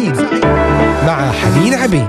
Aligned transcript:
سعيد 0.00 0.16
مع 1.06 1.32
حنين 1.32 1.74
عبيد. 1.74 2.08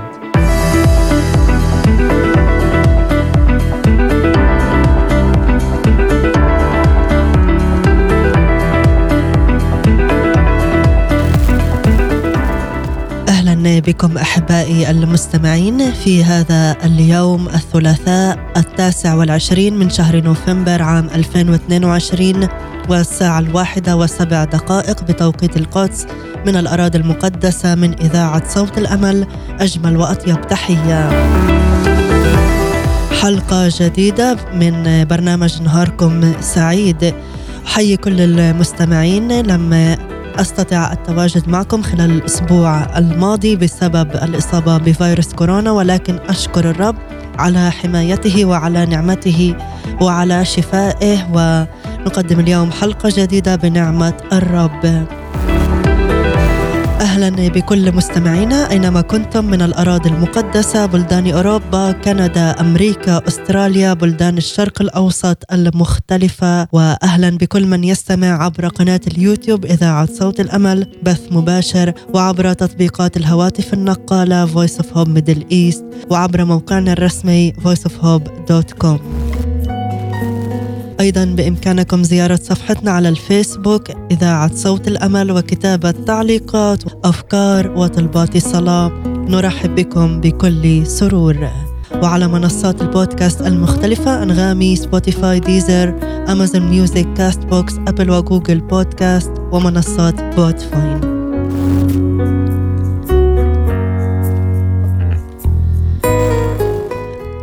أهلا 13.28 13.80
بكم 13.80 14.18
أحبائي 14.18 14.90
المستمعين 14.90 15.92
في 15.92 16.24
هذا 16.24 16.76
اليوم 16.84 17.48
الثلاثاء 17.48 18.52
التاسع 18.56 19.14
والعشرين 19.14 19.78
من 19.78 19.90
شهر 19.90 20.20
نوفمبر 20.20 20.82
عام 20.82 21.08
2022 21.14 22.48
والساعة 22.88 23.38
الواحدة 23.38 23.96
وسبع 23.96 24.44
دقائق 24.44 25.02
بتوقيت 25.02 25.56
القدس 25.56 26.06
من 26.46 26.56
الأراضي 26.56 26.98
المقدسة 26.98 27.74
من 27.74 27.94
إذاعة 28.00 28.48
صوت 28.48 28.78
الأمل 28.78 29.26
أجمل 29.60 29.96
وأطيب 29.96 30.46
تحية. 30.46 31.10
حلقة 33.22 33.70
جديدة 33.80 34.36
من 34.54 35.04
برنامج 35.04 35.62
نهاركم 35.62 36.32
سعيد. 36.40 37.14
أحيي 37.66 37.96
كل 37.96 38.20
المستمعين 38.20 39.40
لما 39.46 39.96
أستطع 40.36 40.92
التواجد 40.92 41.48
معكم 41.48 41.82
خلال 41.82 42.10
الأسبوع 42.10 42.98
الماضي 42.98 43.56
بسبب 43.56 44.10
الإصابة 44.10 44.78
بفيروس 44.78 45.32
كورونا 45.32 45.70
ولكن 45.70 46.18
أشكر 46.28 46.70
الرب 46.70 46.96
على 47.38 47.70
حمايته 47.70 48.44
وعلى 48.44 48.86
نعمته 48.86 49.54
وعلى 50.00 50.44
شفائه 50.44 51.32
ونقدم 52.02 52.40
اليوم 52.40 52.70
حلقة 52.70 53.12
جديدة 53.16 53.56
بنعمة 53.56 54.14
الرب. 54.32 55.06
أهلا 57.00 57.48
بكل 57.48 57.94
مستمعينا 57.94 58.70
أينما 58.70 59.00
كنتم 59.00 59.44
من 59.44 59.62
الأراضي 59.62 60.08
المقدسة 60.08 60.86
بلدان 60.86 61.30
أوروبا 61.30 61.92
كندا 61.92 62.60
أمريكا 62.60 63.28
أستراليا 63.28 63.94
بلدان 63.94 64.38
الشرق 64.38 64.82
الأوسط 64.82 65.52
المختلفة. 65.52 66.68
واهلا 66.72 67.30
بكل 67.30 67.66
من 67.66 67.84
يستمع 67.84 68.44
عبر 68.44 68.68
قناة 68.68 69.00
اليوتيوب 69.06 69.64
إذاعة 69.64 70.06
صوت 70.06 70.40
الأمل 70.40 70.86
بث 71.02 71.20
مباشر 71.30 71.92
وعبر 72.14 72.52
تطبيقات 72.52 73.16
الهواتف 73.16 73.74
النقالة 73.74 74.46
Voice 74.46 74.78
of 74.78 74.86
Hope 74.96 75.08
Middle 75.08 75.44
East 75.52 76.10
وعبر 76.10 76.44
موقعنا 76.44 76.92
الرسمي 76.92 77.52
voiceofhope.com 77.52 78.98
أيضا 81.02 81.24
بإمكانكم 81.24 82.02
زيارة 82.02 82.40
صفحتنا 82.42 82.90
على 82.90 83.08
الفيسبوك 83.08 83.90
إذاعة 84.10 84.54
صوت 84.54 84.88
الأمل 84.88 85.32
وكتابة 85.32 85.90
تعليقات 85.90 86.82
أفكار 87.04 87.70
وطلبات 87.70 88.38
صلاة 88.38 88.92
نرحب 89.06 89.74
بكم 89.74 90.20
بكل 90.20 90.86
سرور. 90.86 91.48
وعلى 92.02 92.28
منصات 92.28 92.82
البودكاست 92.82 93.40
المختلفة 93.40 94.22
أنغامي 94.22 94.76
Spotify 94.76 95.40
Deezer 95.40 95.94
Amazon 96.28 96.70
Music 96.70 97.14
Castbox 97.14 97.44
Apple 97.44 97.74
و 97.88 98.10
Google 98.10 98.60
Podcast 98.60 99.32
ومنصات 99.52 100.20
Podbean 100.36 101.00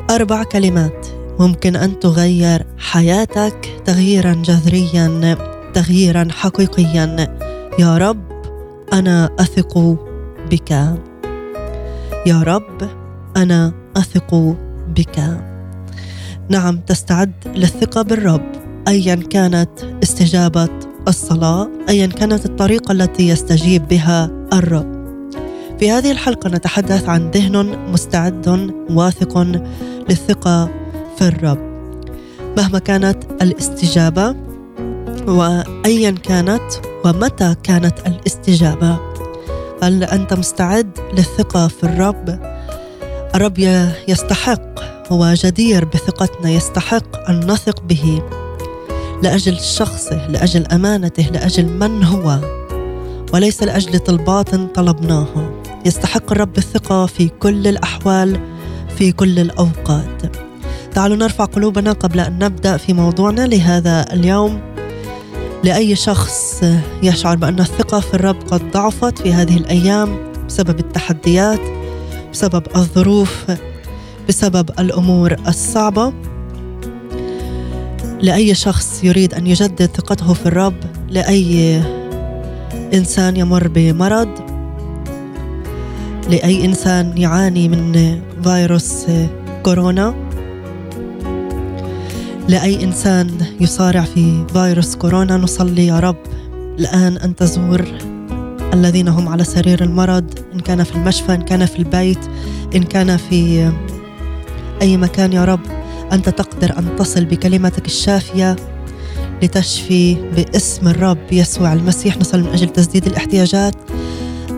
أربع 0.10 0.44
كلمات. 0.44 1.09
ممكن 1.40 1.76
أن 1.76 2.00
تغير 2.00 2.66
حياتك 2.78 3.82
تغييرا 3.86 4.34
جذريا 4.34 5.38
تغييرا 5.74 6.28
حقيقيا. 6.32 7.38
يا 7.80 7.98
رب 7.98 8.24
أنا 8.94 9.30
أثق 9.40 9.98
بك. 10.52 10.72
يا 12.26 12.44
رب 12.44 12.90
أنا 13.38 13.74
أثق 13.98 14.56
بك. 14.96 15.40
نعم 16.50 16.78
تستعد 16.78 17.34
للثقة 17.56 18.02
بالرب 18.02 18.52
ايا 18.88 19.16
كانت 19.16 19.70
استجابة 20.04 20.70
الصلاة 21.08 21.70
ايا 21.90 22.08
كانت 22.08 22.46
الطريقة 22.46 22.92
التي 22.92 23.28
يستجيب 23.28 23.88
بها 23.88 24.32
الرب. 24.54 25.00
في 25.80 25.92
هذه 25.92 26.12
الحلقة 26.12 26.50
نتحدث 26.50 27.10
عن 27.10 27.32
ذهن 27.32 27.78
مستعد 27.92 28.72
واثق 28.90 29.38
للثقة 30.10 30.70
في 31.20 31.28
الرب. 31.28 31.60
مهما 32.58 32.80
كانت 32.80 33.24
الاستجابة 33.42 34.36
وايا 35.28 36.12
كانت 36.12 36.72
ومتى 37.06 37.56
كانت 37.64 38.08
الاستجابة. 38.08 39.00
هل 39.84 40.04
أنت 40.04 40.34
مستعد 40.34 41.00
للثقة 41.14 41.68
في 41.68 41.84
الرب؟ 41.84 42.40
الرب 43.36 43.58
يستحق 44.08 44.80
هو 45.12 45.34
جدير 45.34 45.86
بثقتنا 45.86 46.50
يستحق 46.50 47.30
أن 47.30 47.52
نثق 47.52 47.82
به. 47.82 48.22
لأجل 49.24 49.60
شخصه 49.60 50.28
لأجل 50.28 50.66
أمانته 50.66 51.24
لأجل 51.24 51.66
من 51.66 52.04
هو؟ 52.04 52.40
وليس 53.34 53.64
لأجل 53.64 54.00
طلبات 54.00 54.56
طلبناها 54.76 55.52
يستحق 55.86 56.32
الرب 56.32 56.58
الثقة 56.58 57.06
في 57.06 57.30
كل 57.30 57.68
الأحوال 57.68 58.40
في 58.98 59.12
كل 59.12 59.40
الأوقات. 59.40 60.49
تعالوا 60.94 61.18
نرفع 61.18 61.46
قلوبنا 61.46 61.92
قبل 61.92 62.20
أن 62.20 62.40
نبدأ 62.40 62.78
في 62.78 62.94
موضوعنا. 62.94 63.48
لهذا 63.48 64.14
اليوم 64.14 64.60
لأي 65.64 65.96
شخص 65.96 66.64
يشعر 67.04 67.36
بأن 67.36 67.60
الثقة 67.60 68.00
في 68.00 68.14
الرب 68.14 68.36
قد 68.52 68.72
ضعفت 68.72 69.20
في 69.20 69.34
هذه 69.34 69.58
الأيام 69.58 70.32
بسبب 70.48 70.80
التحديات 70.80 71.60
بسبب 72.34 72.64
الظروف 72.76 73.46
بسبب 74.30 74.70
الأمور 74.80 75.36
الصعبة 75.48 76.14
لأي 78.22 78.56
شخص 78.56 79.04
يريد 79.04 79.34
أن 79.34 79.48
يجدد 79.48 79.86
ثقته 79.86 80.34
في 80.34 80.46
الرب 80.46 80.76
لأي 81.10 81.82
إنسان 82.94 83.38
يمر 83.38 83.68
بمرض 83.68 84.30
لأي 86.30 86.66
إنسان 86.66 87.18
يعاني 87.18 87.70
من 87.70 88.20
فيروس 88.44 89.06
كورونا. 89.64 90.29
لأي 92.50 92.84
إنسان 92.84 93.30
يصارع 93.60 94.02
في 94.02 94.46
فيروس 94.54 94.96
كورونا 94.96 95.38
نصلي 95.38 95.88
يا 95.88 96.00
رب. 96.00 96.16
الآن 96.80 97.18
أن 97.18 97.36
تزور 97.36 97.86
الذين 98.74 99.08
هم 99.08 99.30
على 99.30 99.44
سرير 99.44 99.84
المرض 99.84 100.40
إن 100.54 100.60
كان 100.60 100.84
في 100.84 100.96
المشفى 100.96 101.34
إن 101.34 101.42
كان 101.42 101.66
في 101.66 101.80
البيت 101.80 102.20
إن 102.76 102.84
كان 102.84 103.18
في 103.18 103.72
أي 104.82 104.98
مكان 104.98 105.34
يا 105.34 105.46
رب. 105.46 105.60
أنت 106.12 106.30
تقدر 106.30 106.78
أن 106.80 106.96
تصل 106.96 107.26
بكلمتك 107.26 107.86
الشافية 107.86 108.56
لتشفي 109.44 110.16
باسم 110.36 110.88
الرب 110.88 111.32
يسوع 111.32 111.74
المسيح. 111.74 112.18
نصلي 112.18 112.44
من 112.44 112.50
أجل 112.50 112.70
تسديد 112.70 113.06
الاحتياجات. 113.06 113.76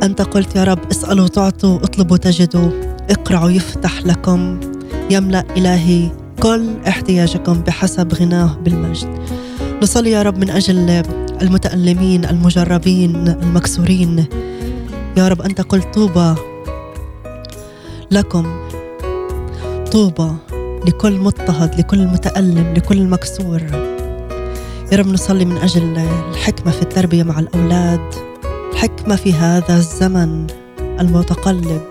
أنت 0.03 0.21
قلت 0.21 0.55
يا 0.55 0.63
رب 0.63 0.79
اسألوا 0.91 1.27
تعطوا 1.27 1.75
اطلبوا 1.75 2.17
تجدوا. 2.17 2.69
اقرعوا 3.09 3.49
يفتح 3.49 4.05
لكم. 4.05 4.59
يملأ 5.09 5.43
إلهي 5.57 6.20
كل 6.41 6.77
احتياجكم 6.87 7.53
بحسب 7.53 8.13
غناه 8.13 8.57
بالمجد. 8.63 9.19
نصلي 9.83 10.11
يا 10.11 10.21
رب 10.21 10.37
من 10.37 10.49
أجل 10.49 11.03
المتألمين 11.41 12.25
المجربين 12.25 13.27
المكسورين. 13.27 14.25
يا 15.17 15.27
رب 15.27 15.41
أنت 15.41 15.61
قلت 15.61 15.93
طوبى 15.93 16.35
لكم 18.11 18.55
طوبى 19.91 20.31
لكل 20.87 21.19
مضطهد 21.19 21.79
لكل 21.79 22.07
متألم 22.07 22.73
لكل 22.73 23.07
مكسور. 23.07 23.61
يا 24.91 24.97
رب 24.97 25.07
نصلي 25.07 25.45
من 25.45 25.57
أجل 25.57 25.97
الحكمة 26.31 26.71
في 26.71 26.81
التربية 26.81 27.23
مع 27.23 27.39
الأولاد 27.39 28.13
الحكمة 28.73 29.15
في 29.15 29.33
هذا 29.33 29.77
الزمن 29.77 30.47
المتقلب. 30.99 31.81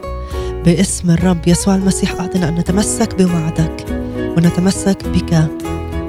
باسم 0.64 1.11
الرب 1.11 1.49
يسوع 1.49 1.75
المسيح 1.75 2.20
أعطنا 2.20 2.49
أن 2.49 2.55
نتمسك 2.55 3.23
بوعدك. 3.23 4.00
ونتمسك 4.41 5.09
بك 5.09 5.49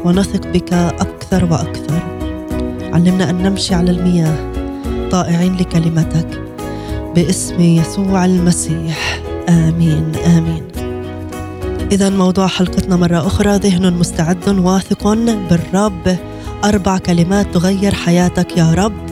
ونثق 0.05 0.47
بك 0.47 0.73
أكثر 0.73 1.45
وأكثر. 1.45 1.99
علمنا 2.93 3.29
أن 3.29 3.43
نمشي 3.43 3.75
على 3.75 3.91
المياه 3.91 4.35
طائعين 5.11 5.55
لكلمتك. 5.55 6.41
باسم 7.15 7.61
يسوع 7.61 8.25
المسيح. 8.25 9.19
آمين 9.49 10.11
آمين. 10.15 10.63
إذا 11.91 12.09
موضوع 12.09 12.47
حلقتنا 12.47 12.95
مرة 12.95 13.27
أخرى 13.27 13.57
ذهن 13.57 13.93
مستعد 13.93 14.49
واثق 14.49 15.07
بالرب. 15.49 16.17
أربع 16.63 16.97
كلمات 16.97 17.53
تغير 17.53 17.93
حياتك 17.93 18.57
يا 18.57 18.73
رب. 18.73 19.09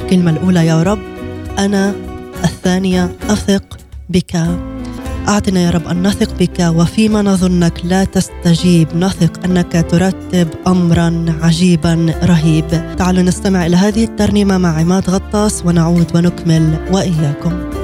الكلمة 0.00 0.30
الأولى 0.30 0.66
يا 0.66 0.82
رب. 0.82 1.02
أنا 1.58 1.94
الثانية 2.44 3.12
أثق 3.30 3.78
بك. 4.08 4.36
أعطنا 5.28 5.60
يا 5.60 5.70
رب 5.70 5.88
أن 5.88 6.06
نثق 6.06 6.38
بك 6.38 6.60
وفيما 6.60 7.22
نظنك 7.22 7.80
لا 7.84 8.04
تستجيب. 8.04 8.88
نثق 8.96 9.44
أنك 9.44 9.86
ترتب 9.90 10.48
أمرا 10.66 11.24
عجيبا 11.42 12.14
رهيب. 12.22 12.96
تعالوا 12.98 13.22
نستمع 13.22 13.66
إلى 13.66 13.76
هذه 13.76 14.04
الترنيمة 14.04 14.58
مع 14.58 14.78
عماد 14.78 15.10
غطاس 15.10 15.62
ونعود 15.66 16.16
ونكمل 16.16 16.76
وإياكم. 16.92 17.79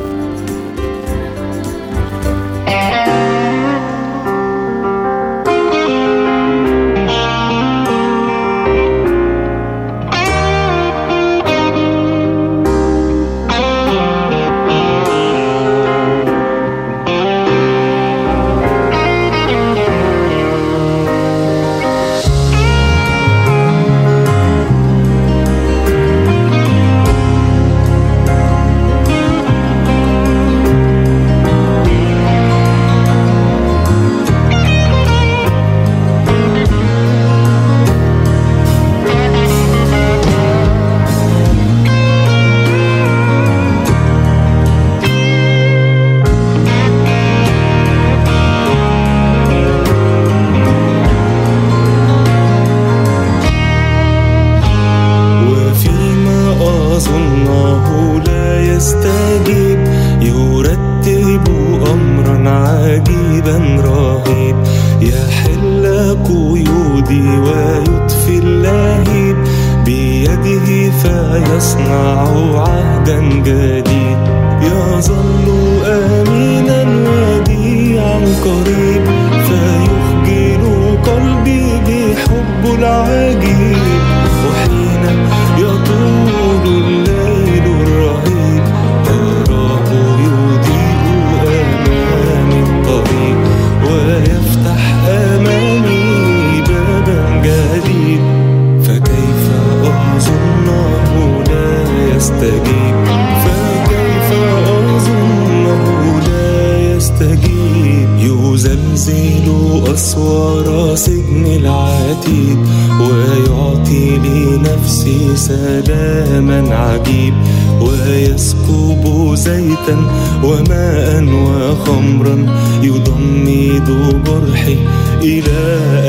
وماء 120.44 121.24
وخمرا 121.24 122.36
يضمد 122.82 123.88
جرحي 124.26 124.78
إلى 125.22 125.62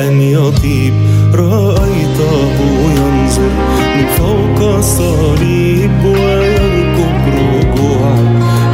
أن 0.08 0.22
يطيب. 0.22 0.94
رأيته 1.34 2.58
ينظر 2.98 3.52
من 3.96 4.06
فوق 4.18 4.76
الصليب 4.76 6.06
ويركب 6.06 7.24
رجوعا 7.54 8.22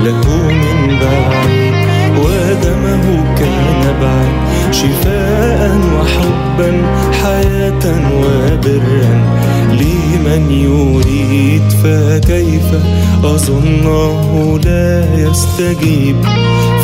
له 0.03 0.23
من 0.63 0.99
بعيد 1.01 1.73
ودمه 2.17 3.35
كان 3.35 3.81
بعد. 4.01 4.33
شفاء 4.71 5.79
وحبا 5.95 6.71
حياة 7.23 7.85
وبرا 8.19 9.13
لمن 9.71 10.51
يريد 10.51 11.69
فكيف 11.83 12.69
أظنه 13.23 14.59
يستجيب 15.33 16.25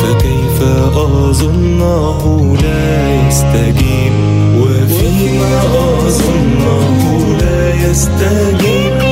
فكيف 0.02 0.62
أظنه 0.96 2.56
لا 2.62 3.26
يستجيب؟ 3.28 4.12
وفيما 4.58 5.62
أظنه 6.06 7.36
لا 7.40 7.90
يستجيب. 7.90 9.09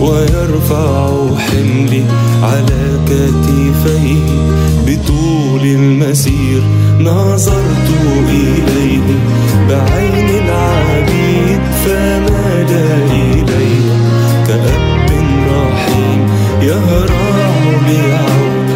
ويرفع 0.00 1.08
حملي 1.38 2.04
على 2.42 2.98
كتفيه 3.06 4.26
بطول 4.86 5.64
المسير. 5.64 6.62
نظرت 7.00 7.88
إليه 8.28 9.00
بعين 9.68 10.28
العبيد 10.28 11.60
فمال 11.84 12.70
إلي 13.10 13.78
كأب 14.46 15.10
رحيم 15.50 16.20
يهرع 16.62 17.54
ليعود 17.88 18.68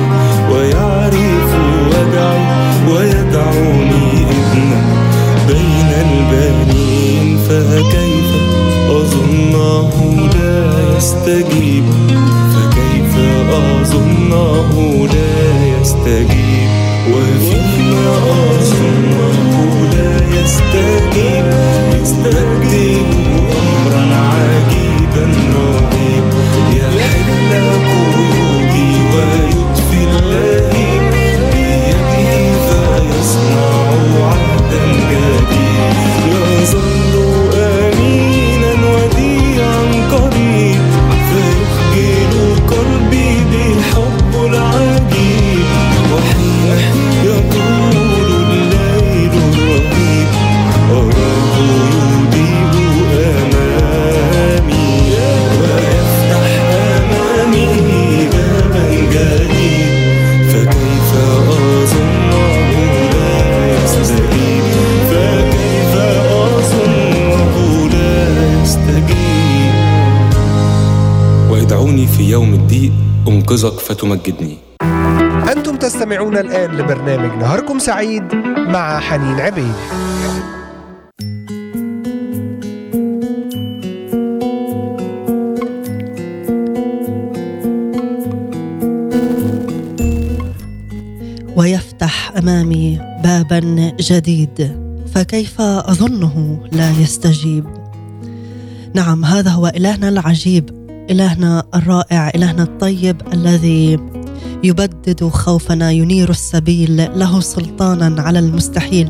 ويعرف 0.50 1.50
وجعي 1.88 2.42
ويدعوني 2.88 4.10
ابنا 4.30 4.82
بين 5.48 5.90
البنين 6.06 7.38
فكيف 7.48 8.30
أظنه 9.62 10.28
لا 10.34 10.96
يستجيب 10.96 11.84
فكيف 12.54 13.16
أظنه 13.50 15.06
لا 15.06 15.66
يستجيب؟ 15.80 16.70
وفيما 17.08 18.16
أظنه 18.16 18.51
ويدعوني 71.92 72.06
في 72.06 72.30
يوم 72.30 72.54
الضيق 72.54 72.92
أنقذك 73.28 73.72
فتمجدني. 73.72 74.58
أنتم 75.56 75.76
تستمعون 75.76 76.36
الآن 76.36 76.70
لبرنامج 76.70 77.38
نهاركم 77.38 77.78
سعيد 77.78 78.22
مع 78.56 79.00
حنين 79.00 79.40
عبيد. 79.40 79.74
ويفتح 91.56 92.32
أمامي 92.38 93.00
بابا 93.24 93.92
جديد 94.00 94.76
فكيف 95.14 95.60
أظنه 95.60 96.60
لا 96.72 96.90
يستجيب؟ 96.90 97.64
نعم 98.94 99.24
هذا 99.24 99.50
هو 99.50 99.66
إلهنا 99.66 100.08
العجيب. 100.08 100.81
إلهنا 101.10 101.64
الرائع 101.74 102.28
إلهنا 102.34 102.62
الطيب 102.62 103.22
الذي 103.32 103.98
يبدد 104.64 105.28
خوفنا 105.28 105.90
ينير 105.90 106.30
السبيل 106.30 106.96
له 107.18 107.40
سلطانا 107.40 108.22
على 108.22 108.38
المستحيل. 108.38 109.08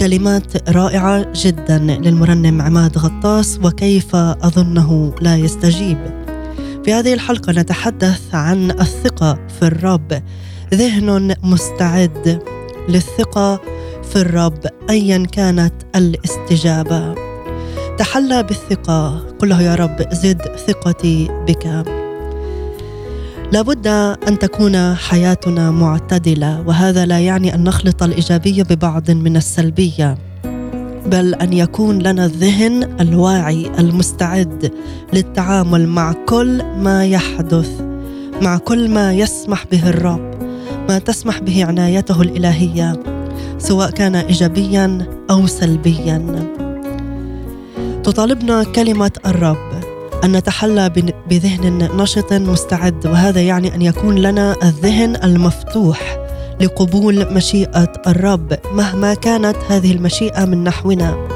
كلمات 0.00 0.70
رائعة 0.70 1.32
جدا 1.34 1.78
للمرنم 1.78 2.62
عماد 2.62 2.98
غطاس 2.98 3.58
وكيف 3.62 4.16
أظنه 4.16 5.14
لا 5.20 5.36
يستجيب. 5.36 5.98
في 6.84 6.92
هذه 6.92 7.14
الحلقة 7.14 7.52
نتحدث 7.52 8.34
عن 8.34 8.70
الثقة 8.70 9.38
في 9.60 9.66
الرب. 9.66 10.22
ذهن 10.74 11.34
مستعد 11.42 12.42
للثقة 12.88 13.60
في 14.12 14.16
الرب 14.16 14.60
ايا 14.90 15.26
كانت 15.32 15.74
الاستجابة. 15.96 17.23
تحلى 17.98 18.42
بالثقة. 18.42 19.26
قل 19.38 19.48
له 19.48 19.62
يا 19.62 19.74
رب 19.74 20.06
زد 20.12 20.42
ثقتي 20.66 21.28
بك. 21.46 21.84
لابد 23.52 23.86
أن 24.28 24.38
تكون 24.38 24.94
حياتنا 24.94 25.70
معتدلة 25.70 26.64
وهذا 26.66 27.06
لا 27.06 27.18
يعني 27.18 27.54
أن 27.54 27.64
نخلط 27.64 28.02
الإيجابية 28.02 28.62
ببعض 28.62 29.10
من 29.10 29.36
السلبية 29.36 30.18
بل 31.06 31.34
أن 31.34 31.52
يكون 31.52 31.98
لنا 31.98 32.24
الذهن 32.24 32.96
الواعي 33.00 33.70
المستعد 33.78 34.72
للتعامل 35.12 35.88
مع 35.88 36.12
كل 36.26 36.62
ما 36.76 37.06
يحدث 37.06 37.70
مع 38.42 38.58
كل 38.58 38.90
ما 38.90 39.12
يسمح 39.12 39.64
به 39.72 39.88
الرب 39.88 40.34
ما 40.88 40.98
تسمح 40.98 41.38
به 41.38 41.64
عنايته 41.64 42.22
الإلهية 42.22 43.02
سواء 43.58 43.90
كان 43.90 44.16
إيجابيا 44.16 45.06
أو 45.30 45.46
سلبيا. 45.46 46.63
تطالبنا 48.04 48.64
كلمة 48.64 49.10
الرب 49.26 49.70
أن 50.24 50.32
نتحلى 50.32 50.88
بذهن 51.30 51.88
نشط 51.96 52.32
مستعد 52.32 53.06
وهذا 53.06 53.40
يعني 53.40 53.74
أن 53.74 53.82
يكون 53.82 54.14
لنا 54.14 54.56
الذهن 54.62 55.16
المفتوح 55.24 56.18
لقبول 56.60 57.34
مشيئة 57.34 57.92
الرب 58.06 58.58
مهما 58.72 59.14
كانت 59.14 59.56
هذه 59.68 59.92
المشيئة 59.92 60.44
من 60.44 60.64
نحونا. 60.64 61.28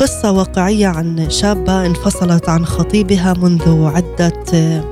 قصة 0.00 0.32
واقعية 0.32 0.86
عن 0.86 1.30
شابة 1.30 1.86
انفصلت 1.86 2.48
عن 2.48 2.66
خطيبها 2.66 3.32
منذ 3.32 3.84
عدة 3.84 4.84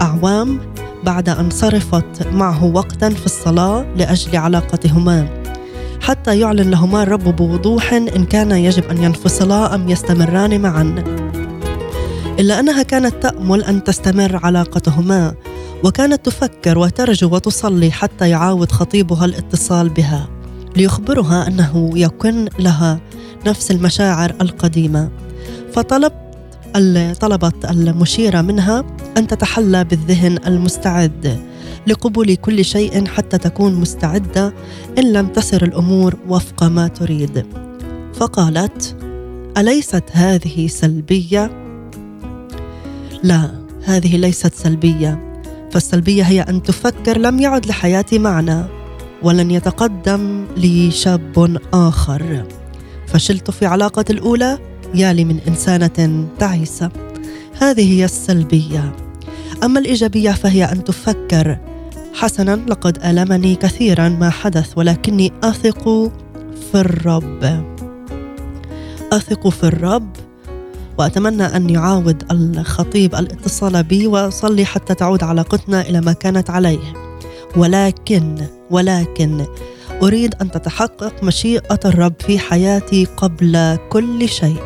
أعوام 0.00 0.60
بعد 1.04 1.28
أن 1.28 1.50
صرفت 1.50 2.26
معه 2.32 2.64
وقتا 2.64 3.10
في 3.10 3.26
الصلاة 3.26 3.86
لأجل 3.96 4.36
علاقتهما. 4.36 5.37
حتى 6.08 6.40
يعلن 6.40 6.70
لهما 6.70 7.02
الرب 7.02 7.36
بوضوح 7.36 7.92
إن 7.92 8.24
كان 8.24 8.50
يجب 8.50 8.84
أن 8.84 9.02
ينفصلا 9.02 9.74
أم 9.74 9.88
يستمران 9.88 10.60
معا. 10.60 11.04
إلا 12.38 12.60
أنها 12.60 12.82
كانت 12.82 13.22
تأمل 13.22 13.64
أن 13.64 13.84
تستمر 13.84 14.40
علاقتهما 14.42 15.34
وكانت 15.84 16.26
تفكر 16.26 16.78
وترجو 16.78 17.34
وتصلي 17.34 17.90
حتى 17.90 18.28
يعاود 18.30 18.72
خطيبها 18.72 19.24
الاتصال 19.24 19.88
بها 19.88 20.28
ليخبرها 20.76 21.46
أنه 21.46 21.90
يكن 21.94 22.48
لها 22.58 23.00
نفس 23.46 23.70
المشاعر 23.70 24.34
القديمة. 24.40 25.10
فطلب 25.72 26.12
طلبت 27.20 27.64
المشيرة 27.70 28.40
منها 28.40 28.84
أن 29.16 29.26
تتحلى 29.26 29.84
بالذهن 29.84 30.38
المستعد 30.46 31.38
لقبول 31.86 32.34
كل 32.34 32.64
شيء 32.64 33.06
حتى 33.06 33.38
تكون 33.38 33.74
مستعدة 33.74 34.54
إن 34.98 35.12
لم 35.12 35.26
تسر 35.26 35.64
الأمور 35.64 36.16
وفق 36.28 36.64
ما 36.64 36.88
تريد. 36.88 37.46
فقالت 38.14 38.96
أليست 39.58 40.04
هذه 40.12 40.66
سلبية؟ 40.66 41.50
لا 43.22 43.50
هذه 43.84 44.16
ليست 44.16 44.54
سلبية 44.54 45.40
فالسلبية 45.72 46.22
هي 46.22 46.40
أن 46.40 46.62
تفكر 46.62 47.18
لم 47.18 47.38
يعد 47.38 47.66
لحياتي 47.66 48.18
معنى 48.18 48.64
ولن 49.22 49.50
يتقدم 49.50 50.46
لي 50.56 50.90
شاب 50.90 51.58
آخر. 51.72 52.44
فشلت 53.06 53.50
في 53.50 53.66
علاقتي 53.66 54.12
الأولى 54.12 54.58
يا 54.94 55.12
لي 55.12 55.24
من 55.24 55.40
إنسانة 55.48 56.28
تعيسة. 56.38 56.90
هذه 57.60 57.92
هي 57.92 58.04
السلبية. 58.04 59.07
أما 59.64 59.80
الإيجابية 59.80 60.30
فهي 60.30 60.64
أن 60.64 60.84
تفكر. 60.84 61.58
حسنا 62.14 62.56
لقد 62.68 62.98
آلمني 63.04 63.54
كثيرا 63.54 64.08
ما 64.08 64.30
حدث 64.30 64.72
ولكني 64.76 65.32
أثق 65.42 66.12
في 66.72 66.74
الرب. 66.74 67.64
أثق 69.12 69.48
في 69.48 69.64
الرب 69.64 70.16
وأتمنى 70.98 71.44
أن 71.44 71.70
يعاود 71.70 72.24
الخطيب 72.30 73.14
الاتصال 73.14 73.82
بي 73.82 74.06
وأصلي 74.06 74.64
حتى 74.64 74.94
تعود 74.94 75.24
علاقتنا 75.24 75.80
إلى 75.80 76.00
ما 76.00 76.12
كانت 76.12 76.50
عليه. 76.50 76.92
ولكن 77.56 78.46
ولكن 78.70 79.46
أريد 80.02 80.34
أن 80.40 80.50
تتحقق 80.50 81.24
مشيئة 81.24 81.80
الرب 81.84 82.14
في 82.18 82.38
حياتي 82.38 83.04
قبل 83.04 83.78
كل 83.90 84.28
شيء. 84.28 84.62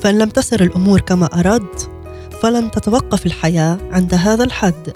فإن 0.00 0.18
لم 0.18 0.28
تسر 0.28 0.62
الأمور 0.62 1.00
كما 1.00 1.26
أردت 1.26 1.90
فلن 2.42 2.70
تتوقف 2.70 3.26
الحياة 3.26 3.78
عند 3.92 4.14
هذا 4.14 4.44
الحد. 4.44 4.92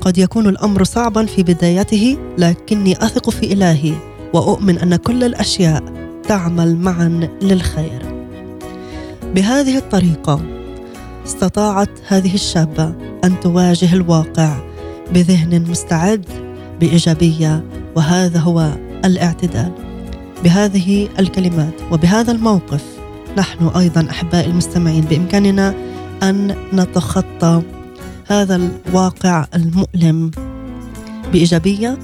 قد 0.00 0.18
يكون 0.18 0.48
الأمر 0.48 0.84
صعبا 0.84 1.26
في 1.26 1.42
بدايته 1.42 2.18
لكني 2.38 3.04
أثق 3.04 3.30
في 3.30 3.52
إلهي 3.52 3.94
وأؤمن 4.34 4.78
أن 4.78 4.96
كل 4.96 5.24
الأشياء 5.24 5.82
تعمل 6.28 6.76
معا 6.76 7.28
للخير. 7.42 8.02
بهذه 9.34 9.76
الطريقة 9.76 10.40
استطاعت 11.26 11.90
هذه 12.08 12.34
الشابة 12.34 12.92
أن 13.24 13.40
تواجه 13.40 13.94
الواقع 13.94 14.56
بذهن 15.14 15.64
مستعد 15.70 16.26
بإيجابية 16.80 17.64
وهذا 17.96 18.38
هو 18.38 18.70
الاعتدال. 19.04 19.72
بهذه 20.44 21.08
الكلمات 21.18 21.74
وبهذا 21.92 22.32
الموقف 22.32 22.84
نحن 23.36 23.66
أيضا 23.66 24.06
أحبائي 24.10 24.50
المستمعين 24.50 25.00
بإمكاننا 25.00 25.74
أن 26.22 26.56
نتخطى 26.72 27.62
هذا 28.26 28.56
الواقع 28.56 29.46
المؤلم 29.54 30.30
بإيجابية 31.32 31.98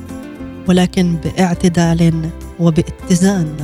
ولكن 0.69 1.17
باعتدال 1.25 2.31
وباتزان. 2.61 3.57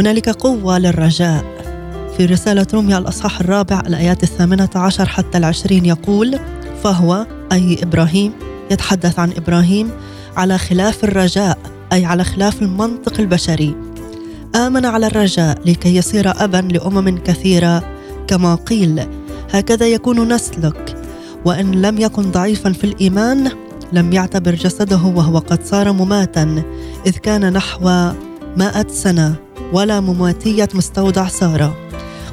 هنالك 0.00 0.28
قوة 0.28 0.78
للرجاء. 0.78 1.54
في 2.16 2.26
رسالة 2.26 2.66
روميا 2.74 2.98
الأصحاح 2.98 3.40
الرابع 3.40 3.80
الآيات 3.86 4.22
الثامنة 4.22 4.68
عشر 4.74 5.06
حتى 5.06 5.38
العشرين 5.38 5.84
يقول 5.84 6.38
فهو 6.82 7.26
أي 7.52 7.82
إبراهيم 7.82 8.32
يتحدث 8.70 9.18
عن 9.18 9.32
إبراهيم 9.32 9.90
على 10.36 10.58
خلاف 10.58 11.04
الرجاء 11.04 11.58
أي 11.92 12.04
على 12.04 12.24
خلاف 12.24 12.62
المنطق 12.62 13.20
البشري. 13.20 13.74
آمن 14.54 14.86
على 14.86 15.06
الرجاء 15.06 15.58
لكي 15.66 15.96
يصير 15.96 16.44
أبا 16.44 16.56
لأمم 16.56 17.18
كثيرة 17.18 17.93
كما 18.26 18.54
قيل 18.54 19.06
هكذا 19.52 19.86
يكون 19.86 20.32
نسلك. 20.32 20.96
وإن 21.44 21.72
لم 21.72 21.98
يكن 22.00 22.30
ضعيفا 22.30 22.72
في 22.72 22.84
الإيمان 22.84 23.50
لم 23.92 24.12
يعتبر 24.12 24.54
جسده 24.54 25.02
وهو 25.16 25.38
قد 25.38 25.64
صار 25.64 25.92
مماتا 25.92 26.62
إذ 27.06 27.16
كان 27.16 27.52
نحو 27.52 28.12
مائة 28.56 28.86
سنة 28.88 29.34
ولا 29.72 30.00
مماتية 30.00 30.68
مستودع 30.74 31.28
سارة. 31.28 31.76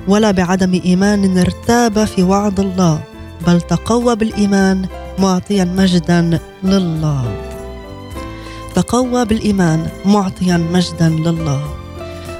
ولا 0.07 0.31
بعدم 0.31 0.81
إيمان 0.85 1.37
ارتاب 1.37 2.05
في 2.05 2.23
وعد 2.23 2.59
الله 2.59 2.99
بل 3.47 3.61
تقوى 3.61 4.15
بالإيمان 4.15 4.85
معطيا 5.19 5.63
مجدا 5.63 6.39
لله. 6.63 7.37
تقوى 8.75 9.25
بالإيمان 9.25 9.87
معطيا 10.05 10.57
مجدا 10.57 11.09
لله. 11.09 11.61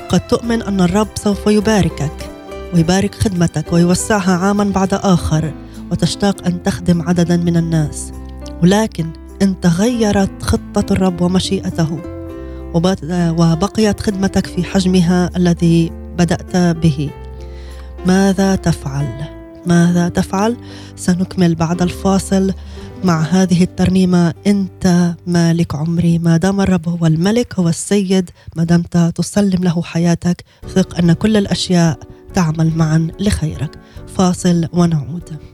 قد 0.10 0.28
تؤمن 0.28 0.62
أن 0.62 0.82
الرب 0.82 1.08
سوف 1.16 1.48
يباركك. 1.48 2.31
ويبارك 2.74 3.16
خدمتك 3.16 3.74
ويوسعها 3.74 4.38
عاما 4.38 4.64
بعد 4.64 4.94
آخر 4.94 5.54
وتشتاق 5.92 6.46
أن 6.46 6.64
تخدم 6.64 7.02
عددا 7.02 7.38
من 7.38 7.58
الناس. 7.58 8.12
ولكن 8.64 9.06
إن 9.42 9.60
تغيرت 9.60 10.44
خطة 10.44 10.94
الرب 10.94 11.22
ومشيئته 11.22 12.00
وبقيت 13.38 14.00
خدمتك 14.00 14.46
في 14.46 14.64
حجمها 14.64 15.30
الذي 15.38 15.92
بدأت 16.18 16.58
به. 16.78 17.10
ماذا 18.06 18.56
تفعل؟ 18.56 19.08
ماذا 19.66 20.10
تفعل؟ 20.10 20.58
سنكمل 20.96 21.56
بعد 21.56 21.82
الفاصل 21.82 22.54
مع 23.04 23.22
هذه 23.22 23.64
الترنيمة. 23.64 24.34
أنت 24.48 25.16
مالك 25.28 25.76
عمري 25.76 26.20
ما 26.20 26.38
دام 26.38 26.62
الرب 26.62 26.90
هو 26.90 27.06
الملك 27.06 27.60
هو 27.60 27.70
السيد 27.70 28.30
ما 28.56 28.64
دمت 28.64 28.98
تسلم 28.98 29.64
له 29.64 29.82
حياتك. 29.84 30.44
ثق 30.76 30.98
أن 30.98 31.14
كل 31.14 31.38
الأشياء 31.38 32.00
تعمل 32.34 32.78
معا 32.78 33.08
لخيرك. 33.20 33.80
فاصل 34.08 34.68
ونعود. 34.74 35.51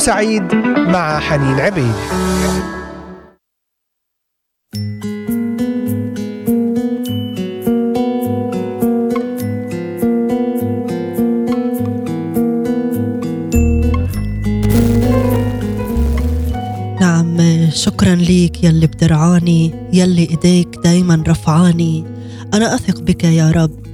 سعيد 0.00 0.54
مع 0.88 1.18
حنين 1.18 1.60
عبيد. 1.60 1.92
نعم 17.00 17.36
شكرا 17.70 18.14
ليك 18.14 18.64
يلي 18.64 18.86
بترعاني 18.86 19.74
يلي 19.92 20.28
إيديك 20.30 20.68
دايما 20.84 21.24
رفعاني. 21.28 22.04
أنا 22.54 22.74
أثق 22.74 23.00
بك 23.00 23.24
يا 23.24 23.50
رب. 23.50 23.86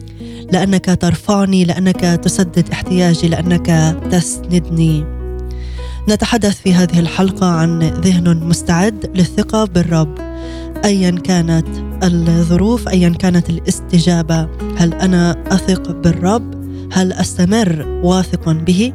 لأنك 0.53 0.99
ترفعني 1.01 1.64
لأنك 1.64 2.01
تسدد 2.01 2.71
احتياجي 2.73 3.29
لأنك 3.29 3.97
تسندني. 4.11 5.16
نتحدث 6.09 6.61
في 6.61 6.75
هذه 6.75 7.01
الحلقة 7.01 7.47
عن 7.47 7.83
ذهن 7.83 8.37
مستعد 8.37 9.11
للثقة 9.14 9.64
بالرب. 9.64 10.19
ايا 10.85 11.11
كانت 11.11 11.66
الظروف 12.03 12.88
ايا 12.88 13.09
كانت 13.09 13.51
الاستجابة. 13.51 14.49
هل 14.77 14.95
أنا 14.95 15.37
أثق 15.47 15.90
بالرب؟ 15.90 16.55
هل 16.92 17.12
أستمر 17.12 18.01
واثقا 18.05 18.53
به؟ 18.53 18.92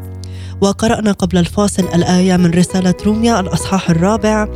وقرأنا 0.62 1.12
قبل 1.12 1.38
الفاصل 1.38 1.84
الآية 1.84 2.38
من 2.38 2.52
رسالة 2.52 2.93
روميا 3.06 3.39
الأصحاح 3.39 3.89
الرابع. 3.89 4.47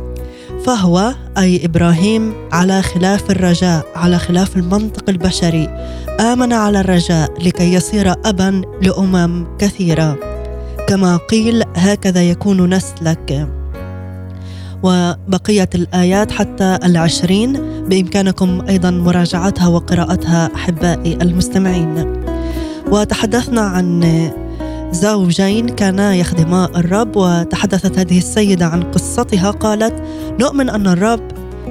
فهو 0.64 1.14
أي 1.38 1.64
إبراهيم 1.64 2.34
على 2.52 2.82
خلاف 2.82 3.30
الرجاء 3.30 3.86
على 3.96 4.18
خلاف 4.18 4.56
المنطق 4.56 5.04
البشري 5.08 5.68
آمن 6.20 6.52
على 6.52 6.80
الرجاء 6.80 7.32
لكي 7.42 7.74
يصير 7.74 8.12
أبا 8.24 8.62
لأمم 8.82 9.46
كثيرة. 9.58 10.25
كما 10.86 11.16
قيل 11.16 11.62
هكذا 11.76 12.22
يكون 12.22 12.74
نسلك. 12.74 13.48
وبقية 14.82 15.68
الآيات 15.74 16.32
حتى 16.32 16.78
العشرين 16.84 17.52
بإمكانكم 17.88 18.62
أيضا 18.68 18.90
مراجعتها 18.90 19.68
وقراءتها 19.68 20.50
أحبائي 20.54 21.18
المستمعين. 21.22 22.22
وتحدثنا 22.90 23.60
عن 23.60 24.30
زوجين 24.92 25.68
كانا 25.68 26.14
يخدما 26.14 26.64
الرب 26.64 27.16
وتحدثت 27.16 27.98
هذه 27.98 28.18
السيدة 28.18 28.66
عن 28.66 28.82
قصتها 28.82 29.50
قالت 29.50 30.02
نؤمن 30.40 30.70
أن 30.70 30.86
الرب 30.86 31.28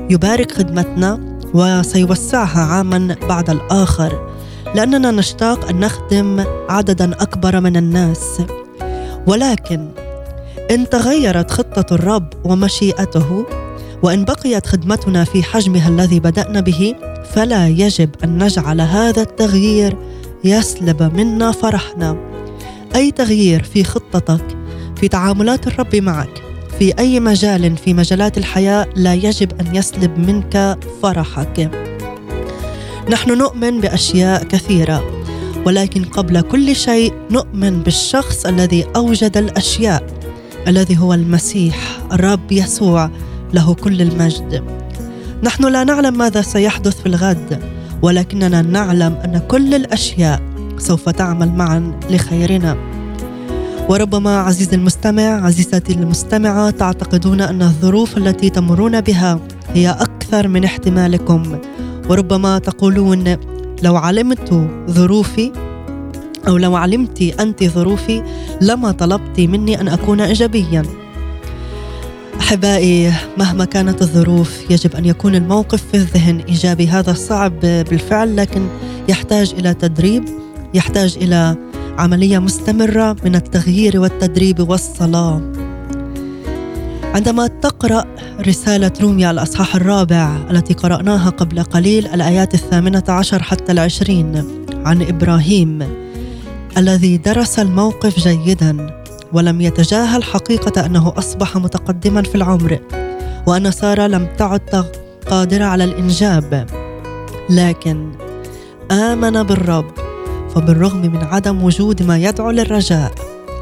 يبارك 0.09 0.51
خدمتنا 0.51 1.19
وسيوسعها 1.53 2.59
عاما 2.59 3.15
بعد 3.29 3.49
الآخر 3.49 4.29
لأننا 4.75 5.11
نشتاق 5.11 5.69
أن 5.69 5.79
نخدم 5.79 6.43
عددا 6.69 7.21
أكبر 7.21 7.59
من 7.59 7.77
الناس. 7.77 8.41
ولكن 9.27 9.89
إن 10.71 10.89
تغيرت 10.89 11.51
خطة 11.51 11.95
الرب 11.95 12.33
ومشيئته 12.43 13.45
وإن 14.03 14.25
بقيت 14.25 14.65
خدمتنا 14.65 15.23
في 15.23 15.43
حجمها 15.43 15.89
الذي 15.89 16.19
بدأنا 16.19 16.59
به 16.59 16.95
فلا 17.33 17.67
يجب 17.67 18.09
أن 18.23 18.43
نجعل 18.43 18.81
هذا 18.81 19.21
التغيير 19.21 19.97
يسلب 20.43 21.03
منا 21.03 21.51
فرحنا. 21.51 22.17
أي 22.95 23.11
تغيير 23.11 23.63
في 23.63 23.83
خطتك 23.83 24.57
في 24.95 25.07
تعاملات 25.07 25.67
الرب 25.67 25.95
معك 25.95 26.41
في 26.79 26.99
أي 26.99 27.19
مجال 27.19 27.77
في 27.77 27.93
مجالات 27.93 28.37
الحياة 28.37 28.87
لا 28.95 29.13
يجب 29.13 29.61
أن 29.61 29.75
يسلب 29.75 30.17
منك 30.17 30.77
فرحك. 31.01 31.71
نحن 33.09 33.37
نؤمن 33.37 33.81
بأشياء 33.81 34.43
كثيرة. 34.43 35.14
ولكن 35.65 36.03
قبل 36.03 36.41
كل 36.41 36.75
شيء 36.75 37.13
نؤمن 37.31 37.79
بالشخص 37.79 38.45
الذي 38.45 38.85
أوجد 38.95 39.37
الأشياء 39.37 40.03
الذي 40.67 40.97
هو 40.97 41.13
المسيح 41.13 41.99
الرب 42.11 42.51
يسوع 42.51 43.09
له 43.53 43.73
كل 43.73 44.01
المجد. 44.01 44.63
نحن 45.43 45.65
لا 45.65 45.83
نعلم 45.83 46.17
ماذا 46.17 46.41
سيحدث 46.41 47.01
في 47.01 47.05
الغد 47.05 47.59
ولكننا 48.01 48.61
نعلم 48.61 49.13
أن 49.25 49.41
كل 49.47 49.73
الأشياء 49.73 50.41
سوف 50.77 51.09
تعمل 51.09 51.51
معا 51.51 51.99
لخيرنا. 52.09 52.77
وربما 53.89 54.37
عزيزي 54.37 54.75
المستمع 54.75 55.45
عزيزتي 55.45 55.93
المستمعة 55.93 56.69
تعتقدون 56.69 57.41
أن 57.41 57.61
الظروف 57.61 58.17
التي 58.17 58.49
تمرون 58.49 59.01
بها 59.01 59.39
هي 59.73 59.89
أكثر 59.89 60.47
من 60.47 60.63
احتمالكم. 60.63 61.59
وربما 62.09 62.59
تقولون 62.59 63.54
لو 63.83 63.95
علمت 63.95 64.67
ظروفي 64.89 65.51
أو 66.47 66.57
لو 66.57 66.75
علمت 66.75 67.21
أنت 67.21 67.63
ظروفي 67.63 68.23
لما 68.61 68.91
طلبت 68.91 69.39
مني 69.39 69.81
أن 69.81 69.87
أكون 69.87 70.21
إيجابيا. 70.21 70.83
أحبائي 72.39 73.13
مهما 73.37 73.65
كانت 73.65 74.01
الظروف 74.01 74.71
يجب 74.71 74.95
أن 74.95 75.05
يكون 75.05 75.35
الموقف 75.35 75.83
في 75.91 75.97
الذهن 75.97 76.39
إيجابي. 76.39 76.87
هذا 76.87 77.13
صعب 77.13 77.59
بالفعل 77.59 78.37
لكن 78.37 78.67
يحتاج 79.09 79.53
إلى 79.59 79.73
تدريب 79.73 80.23
يحتاج 80.73 81.17
إلى 81.21 81.55
عملية 81.97 82.39
مستمرة 82.39 83.15
من 83.25 83.35
التغيير 83.35 83.99
والتدريب 83.99 84.69
والصلاة. 84.69 85.54
عندما 87.15 87.47
تقرأ 87.47 88.03
رسالة 88.47 88.91
روميا 89.01 89.31
الأصحاح 89.31 89.75
الرابع 89.75 90.37
التي 90.51 90.73
قرأناها 90.73 91.29
قبل 91.29 91.63
قليل 91.63 92.07
الآيات 92.07 92.53
الثامنة 92.53 93.03
عشر 93.09 93.43
حتى 93.43 93.71
العشرين 93.71 94.43
عن 94.85 95.01
إبراهيم 95.01 95.87
الذي 96.77 97.17
درس 97.17 97.59
الموقف 97.59 98.27
جيدا 98.27 99.01
ولم 99.33 99.61
يتجاهل 99.61 100.23
حقيقة 100.23 100.85
أنه 100.85 101.13
أصبح 101.17 101.57
متقدما 101.57 102.21
في 102.21 102.35
العمر 102.35 102.79
وأن 103.47 103.71
سارة 103.71 104.07
لم 104.07 104.27
تعد 104.37 104.85
قادرة 105.29 105.65
على 105.65 105.83
الإنجاب. 105.83 106.65
لكن 107.49 108.11
آمن 108.91 109.43
بالرب 109.43 109.91
فبالرغم 110.55 111.01
من 111.01 111.23
عدم 111.23 111.63
وجود 111.63 112.03
ما 112.03 112.17
يدعو 112.17 112.51
للرجاء 112.51 113.11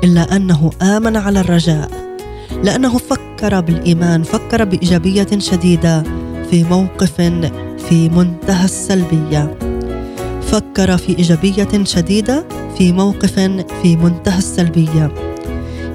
إلا 0.03 0.35
أنه 0.35 0.71
آمن 0.81 1.17
على 1.17 1.39
الرجاء. 1.39 2.02
لأنه 2.63 2.97
فكر 2.97 3.61
بالإيمان 3.61 4.23
فكر 4.23 4.63
بإيجابية 4.63 5.27
شديدة 5.37 6.03
في 6.51 6.63
موقف 6.63 7.21
في 7.89 8.09
منتهى 8.09 8.65
السلبية. 8.65 9.57
فكر 10.41 10.97
في 10.97 11.17
إيجابية 11.17 11.83
شديدة 11.83 12.45
في 12.77 12.91
موقف 12.91 13.39
في 13.81 13.95
منتهى 13.95 14.37
السلبية. 14.37 15.11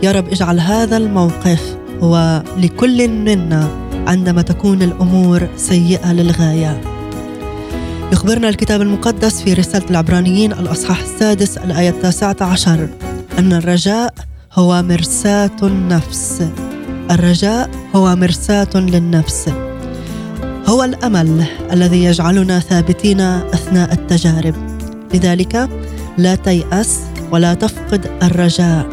يا 0.03 0.13
رب 0.13 0.29
اجعل 0.29 0.61
هذا 0.61 0.97
الموقف 0.97 1.77
هو 2.03 2.43
لكل 2.57 3.09
منا 3.09 3.69
عندما 4.07 4.43
تكون 4.43 4.83
الأمور 4.83 5.49
سيئة 5.57 6.13
للغاية. 6.13 6.81
يخبرنا 8.13 8.49
الكتاب 8.49 8.83
المقدس 8.83 9.43
في 9.43 9.55
رسالة 9.55 9.91
العبرانيين 9.91 10.53
الأصحاح 10.53 11.01
السادس 11.01 11.59
الآية 11.59 11.91
التاسعة 11.91 12.37
عشر. 12.41 12.89
أن 13.39 13.53
الرجاء 13.53 14.15
هو 14.59 14.83
مرساة 14.83 15.57
النفس. 15.63 16.43
الرجاء 17.11 17.71
هو 17.95 18.17
مرساة 18.17 18.69
للنفس. 18.75 19.49
هو 20.67 20.85
الأمل 20.85 21.45
الذي 21.73 22.05
يجعلنا 22.05 22.59
ثابتين 22.59 23.21
أثناء 23.21 23.93
التجارب. 23.93 24.55
لذلك 25.15 25.69
لا 26.19 26.35
تيأس 26.35 27.01
ولا 27.31 27.55
تفقد 27.55 28.11
الرجاء. 28.23 28.87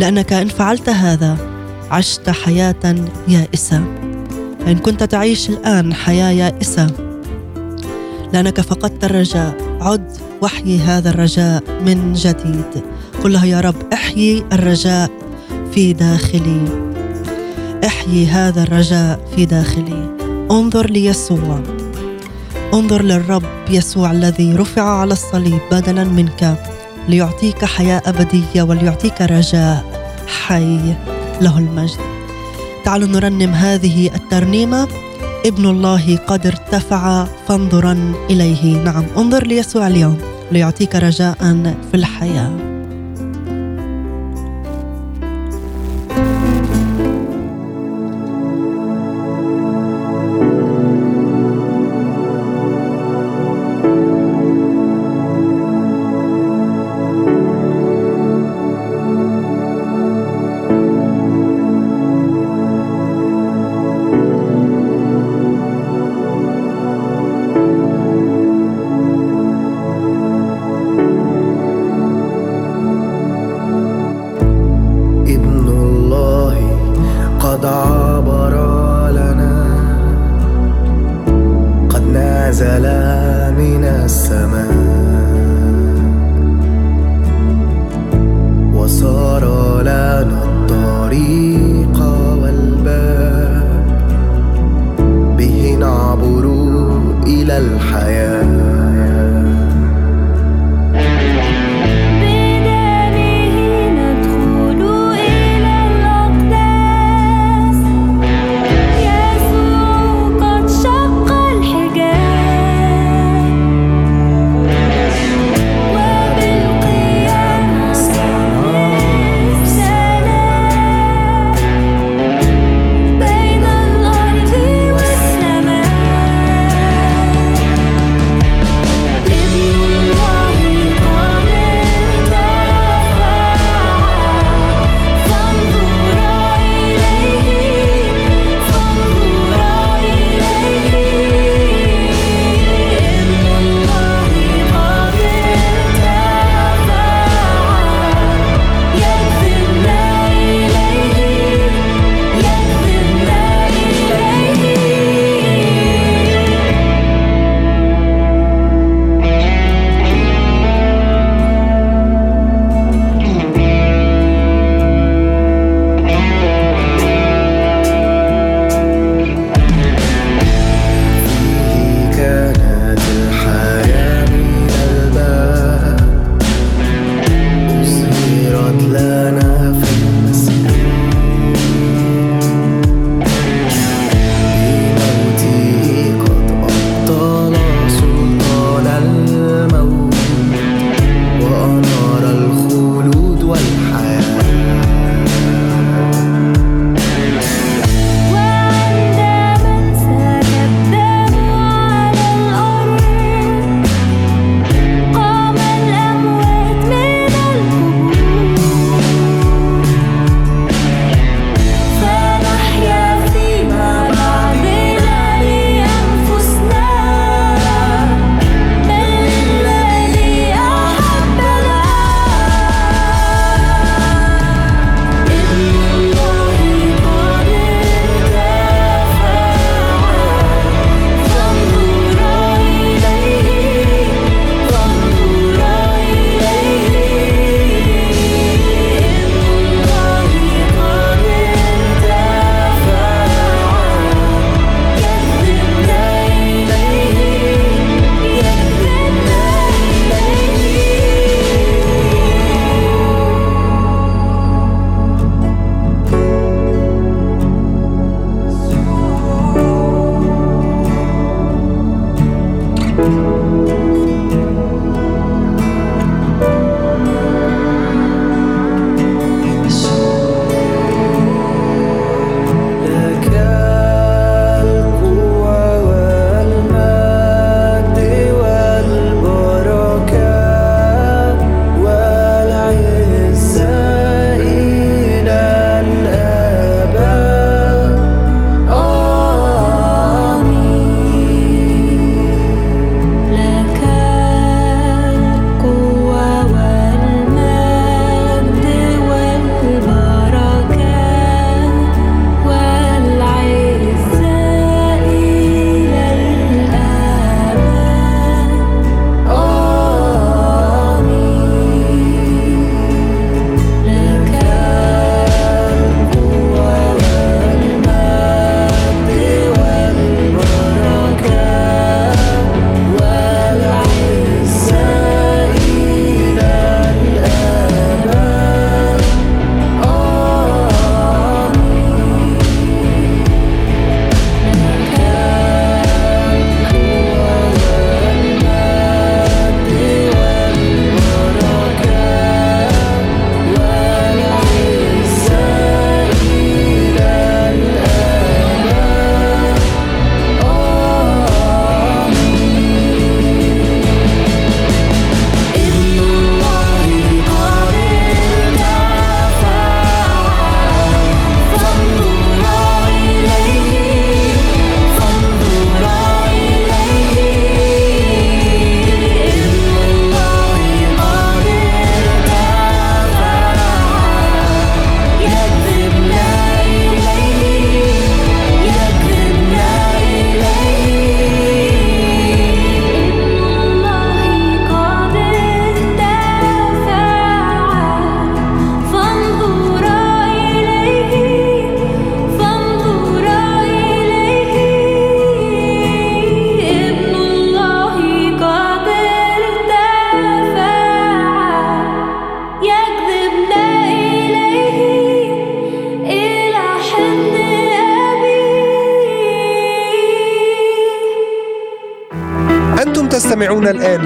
لأنك 0.00 0.32
إن 0.32 0.48
فعلت 0.48 0.88
هذا 0.88 1.36
عشت 1.90 2.30
حياة 2.30 2.94
يائسة. 3.28 3.82
إن 4.66 4.78
كنت 4.78 5.02
تعيش 5.02 5.50
الآن 5.50 5.94
حياة 5.94 6.30
يائسة 6.30 6.86
لأنك 8.32 8.60
فقدت 8.60 9.04
الرجاء. 9.04 9.54
عد 9.80 10.16
واحيي 10.42 10.78
هذا 10.78 11.10
الرجاء 11.10 11.62
من 11.86 12.12
جديد. 12.12 12.82
قل 13.24 13.32
له 13.32 13.44
يا 13.44 13.60
رب 13.60 13.74
إحيي 13.92 14.44
الرجاء 14.52 15.10
في 15.74 15.92
داخلي. 15.92 16.60
إحيي 17.84 18.26
هذا 18.26 18.62
الرجاء 18.62 19.20
في 19.36 19.46
داخلي. 19.46 20.16
انظر 20.50 20.90
ليسوع. 20.90 21.62
انظر 22.74 23.02
للرب 23.02 23.42
يسوع 23.70 24.12
الذي 24.12 24.54
رفع 24.54 24.82
على 24.82 25.12
الصليب 25.12 25.60
بدلا 25.70 26.04
منك 26.04 26.58
ليعطيك 27.08 27.64
حياة 27.64 28.02
أبدية 28.06 28.62
وليعطيك 28.62 29.20
رجاء 29.22 29.84
حي 30.26 30.94
له 31.40 31.58
المجد. 31.58 31.98
تعالوا 32.84 33.08
نرنم 33.08 33.54
هذه 33.54 34.10
الترنيمة. 34.14 34.88
ابن 35.46 35.66
الله 35.66 36.16
قد 36.16 36.46
ارتفع 36.46 37.26
فانظرا 37.48 38.12
إليه. 38.30 38.82
نعم 38.82 39.04
انظر 39.16 39.46
ليسوع 39.46 39.86
اليوم 39.86 40.18
ليعطيك 40.52 40.94
رجاء 40.94 41.36
في 41.90 41.94
الحياة. 41.94 42.67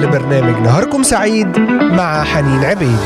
لبرنامج 0.03 0.62
نهاركم 0.62 1.03
سعيد 1.03 1.59
مع 1.81 2.25
حنين 2.25 2.65
عبيد. 2.65 2.99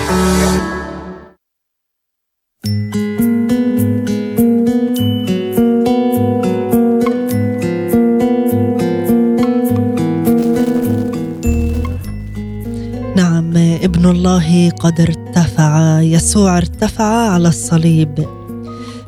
نعم 13.17 13.57
ابن 13.57 14.11
الله 14.11 14.71
قد 14.71 15.01
ارتفع 15.01 16.01
يسوع 16.01 16.57
ارتفع 16.57 17.31
على 17.31 17.49
الصليب. 17.49 18.27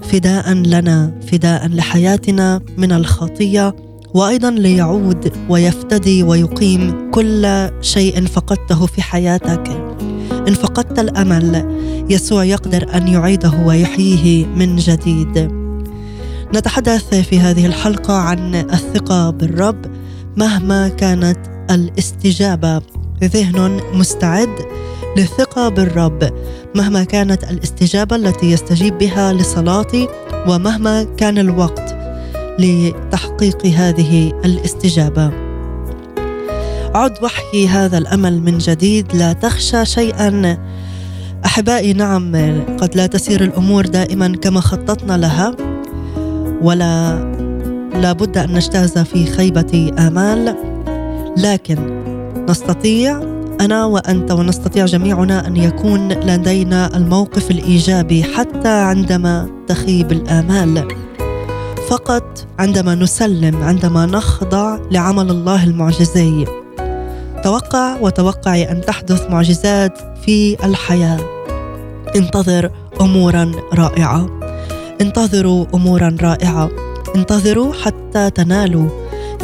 فداء 0.02 0.52
لنا 0.52 1.20
فداء 1.32 1.68
لحياتنا 1.68 2.60
من 2.76 2.92
الخطية 2.92 3.74
وأيضا 4.14 4.50
ليعود 4.50 5.32
ويفتدي 5.48 6.22
ويقيم 6.22 7.10
كل 7.10 7.70
شيء 7.80 8.26
فقدته 8.26 8.86
في 8.86 9.02
حياتك. 9.02 9.68
إن 10.48 10.54
فقدت 10.54 10.98
الأمل 10.98 11.78
يسوع 12.10 12.44
يقدر 12.44 12.86
أن 12.94 13.08
يعيده 13.08 13.52
ويحييه 13.66 14.46
من 14.46 14.76
جديد. 14.76 15.50
نتحدث 16.54 17.14
في 17.14 17.40
هذه 17.40 17.66
الحلقة 17.66 18.14
عن 18.14 18.54
الثقة 18.54 19.30
بالرب 19.30 19.86
مهما 20.36 20.88
كانت 20.88 21.38
الاستجابة. 21.70 22.82
ذهن 23.24 23.80
مستعد 23.94 24.56
للثقة 25.16 25.68
بالرب 25.68 26.30
مهما 26.74 27.04
كانت 27.04 27.44
الاستجابة 27.44 28.16
التي 28.16 28.50
يستجيب 28.50 28.98
بها 28.98 29.32
لصلاتي 29.32 30.08
ومهما 30.48 31.02
كان 31.02 31.38
الوقت. 31.38 31.97
لتحقيق 32.58 33.66
هذه 33.66 34.32
الاستجابة. 34.44 35.30
عد 36.94 37.12
وحي 37.22 37.68
هذا 37.68 37.98
الأمل 37.98 38.42
من 38.42 38.58
جديد 38.58 39.16
لا 39.16 39.32
تخشى 39.32 39.84
شيئا. 39.84 40.58
أحبائي 41.44 41.92
نعم 41.92 42.32
قد 42.80 42.96
لا 42.96 43.06
تسير 43.06 43.44
الأمور 43.44 43.86
دائما 43.86 44.36
كما 44.36 44.60
خططنا 44.60 45.16
لها 45.16 45.56
ولا 46.62 47.18
لا 47.94 48.12
بد 48.12 48.38
أن 48.38 48.52
نجتاز 48.52 48.98
في 48.98 49.26
خيبة 49.26 49.92
آمال. 49.98 50.56
لكن 51.36 52.02
نستطيع 52.48 53.22
أنا 53.60 53.84
وأنت 53.84 54.30
ونستطيع 54.30 54.84
جميعنا 54.84 55.46
أن 55.46 55.56
يكون 55.56 56.08
لدينا 56.12 56.96
الموقف 56.96 57.50
الإيجابي 57.50 58.22
حتى 58.24 58.68
عندما 58.68 59.48
تخيب 59.68 60.12
الآمال. 60.12 60.88
فقط 61.88 62.46
عندما 62.58 62.94
نسلم 62.94 63.62
عندما 63.62 64.06
نخضع 64.06 64.78
لعمل 64.90 65.30
الله 65.30 65.64
المعجزي. 65.64 66.44
توقع 67.44 67.96
وتوقعي 68.00 68.70
أن 68.70 68.80
تحدث 68.80 69.30
معجزات 69.30 69.98
في 70.24 70.56
الحياة. 70.64 71.20
انتظر 72.16 72.70
امورا 73.00 73.52
رائعة. 73.74 74.40
انتظروا 75.00 75.66
امورا 75.74 76.16
رائعة. 76.22 76.70
انتظروا 77.16 77.72
حتى 77.72 78.30
تنالوا. 78.30 78.88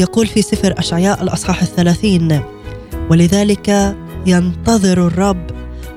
يقول 0.01 0.27
في 0.27 0.43
سفر 0.43 0.75
أشعياء 0.79 1.23
الأصحاح 1.23 1.63
الثلاثين 1.63 2.41
ولذلك 3.11 3.97
ينتظر 4.27 5.07
الرب 5.07 5.47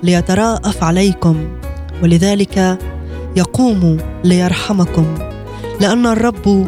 ليتراءف 0.03 0.83
عليكم. 0.83 1.47
ولذلك 2.03 2.77
يقوم 3.36 3.97
ليرحمكم. 4.23 5.05
لأن 5.81 6.05
الرب 6.05 6.67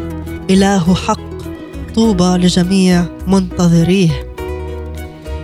إله 0.50 0.94
حق. 0.94 1.30
طوبى 1.94 2.24
لجميع 2.24 3.04
منتظريه. 3.26 4.10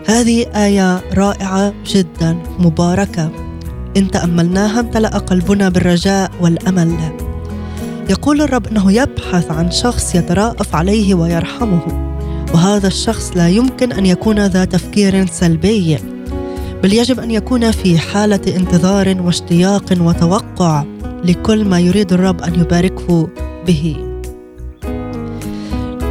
هذه 0.06 0.46
آية 0.54 1.00
رائعة 1.14 1.74
جدا 1.86 2.38
مباركة. 2.58 3.30
إن 3.96 4.10
تأملناها 4.10 4.80
امتلأ 4.80 5.18
قلبنا 5.18 5.68
بالرجاء 5.68 6.30
والأمل. 6.40 6.96
يقول 8.10 8.40
الرب 8.40 8.66
إنه 8.66 8.92
يبحث 8.92 9.50
عن 9.50 9.70
شخص 9.70 10.14
يتراءف 10.14 10.76
عليه 10.76 11.14
ويرحمه 11.14 11.80
وهذا 12.54 12.86
الشخص 12.86 13.32
لا 13.36 13.48
يمكن 13.48 13.92
أن 13.92 14.06
يكون 14.06 14.46
ذا 14.46 14.64
تفكير 14.64 15.26
سلبي 15.26 15.98
بل 16.82 16.92
يجب 16.92 17.20
أن 17.20 17.30
يكون 17.30 17.70
في 17.70 17.98
حالة 17.98 18.56
انتظار 18.56 19.16
واشتياق 19.20 19.84
وتوقع 20.00 20.84
لكل 21.24 21.64
ما 21.64 21.80
يريد 21.80 22.12
الرب 22.12 22.42
أن 22.42 22.60
يباركه. 22.60 23.28
به. 23.66 23.96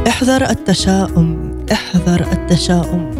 احذر 0.06 0.50
التشاؤم 0.50 1.56
احذر 1.72 2.26
التشاؤم. 2.32 3.10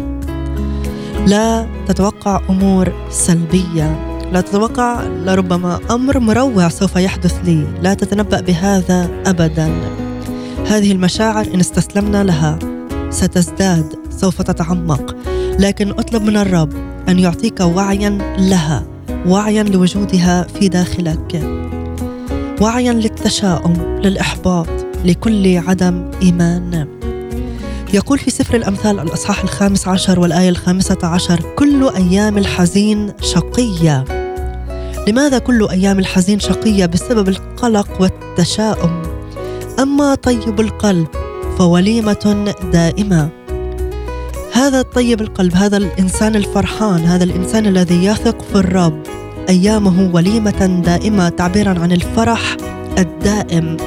لا 1.27 1.67
تتوقع 1.87 2.41
أمور 2.49 2.93
سلبية. 3.09 4.17
لا 4.31 4.41
تتوقع 4.41 5.03
لربما 5.03 5.79
أمر 5.91 6.19
مروع 6.19 6.69
سوف 6.69 6.95
يحدث 6.95 7.35
لي. 7.45 7.67
لا 7.81 7.93
تتنبأ 7.93 8.41
بهذا 8.41 9.09
ابدا. 9.25 9.71
هذه 10.67 10.91
المشاعر 10.91 11.47
إن 11.53 11.59
استسلمنا 11.59 12.23
لها 12.23 12.59
ستزداد 13.09 13.95
سوف 14.09 14.41
تتعمق. 14.41 15.15
لكن 15.59 15.89
أطلب 15.89 16.23
من 16.23 16.37
الرب 16.37 16.73
أن 17.09 17.19
يعطيك 17.19 17.59
وعيا 17.59 18.35
لها 18.37 18.83
وعيا 19.27 19.63
لوجودها 19.63 20.43
في 20.43 20.67
داخلك. 20.67 21.57
وعيا 22.61 22.93
للتشاؤم 22.93 23.73
للإحباط 24.03 24.67
لكل 25.05 25.57
عدم 25.57 26.11
إيمان. 26.21 26.87
يقول 27.93 28.19
في 28.19 28.31
سفر 28.31 28.55
الأمثال 28.55 28.99
الأصحاح 28.99 29.43
الخامس 29.43 29.87
عشر 29.87 30.19
والآية 30.19 30.49
الخامسة 30.49 30.97
عشر 31.03 31.39
كل 31.55 31.89
أيام 31.89 32.37
الحزين 32.37 33.13
شقية. 33.21 34.03
لماذا 35.07 35.39
كل 35.39 35.67
أيام 35.69 35.99
الحزين 35.99 36.39
شقية؟ 36.39 36.85
بسبب 36.85 37.29
القلق 37.29 38.01
والتشاؤم. 38.01 39.01
أما 39.79 40.15
طيب 40.15 40.59
القلب 40.59 41.07
فوليمة 41.57 42.53
دائمة. 42.73 43.29
هذا 44.53 44.79
الطيب 44.79 45.21
القلب 45.21 45.55
هذا 45.55 45.77
الإنسان 45.77 46.35
الفرحان 46.35 46.99
هذا 46.99 47.23
الإنسان 47.23 47.65
الذي 47.65 48.05
يثق 48.05 48.41
في 48.41 48.55
الرب. 48.55 49.03
أيامه 49.49 50.09
وليمة 50.13 50.81
دائمة 50.85 51.29
تعبيرا 51.29 51.79
عن 51.79 51.91
الفرح 51.91 52.57
الدائم 52.97 53.77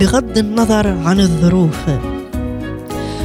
بغض 0.00 0.38
النظر 0.38 0.86
عن 0.86 1.20
الظروف. 1.20 1.80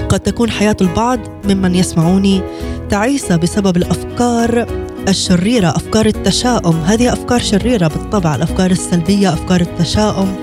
قد 0.09 0.19
تكون 0.19 0.49
حياة 0.49 0.75
البعض 0.81 1.19
ممن 1.45 1.75
يسمعوني 1.75 2.41
تعيسة 2.89 3.35
بسبب 3.35 3.77
الأفكار 3.77 4.67
الشريرة 5.07 5.69
أفكار 5.69 6.05
التشاؤم. 6.05 6.75
هذه 6.75 7.13
أفكار 7.13 7.39
شريرة 7.39 7.87
بالطبع 7.87 8.35
الأفكار 8.35 8.71
السلبية 8.71 9.33
أفكار 9.33 9.61
التشاؤم 9.61 10.35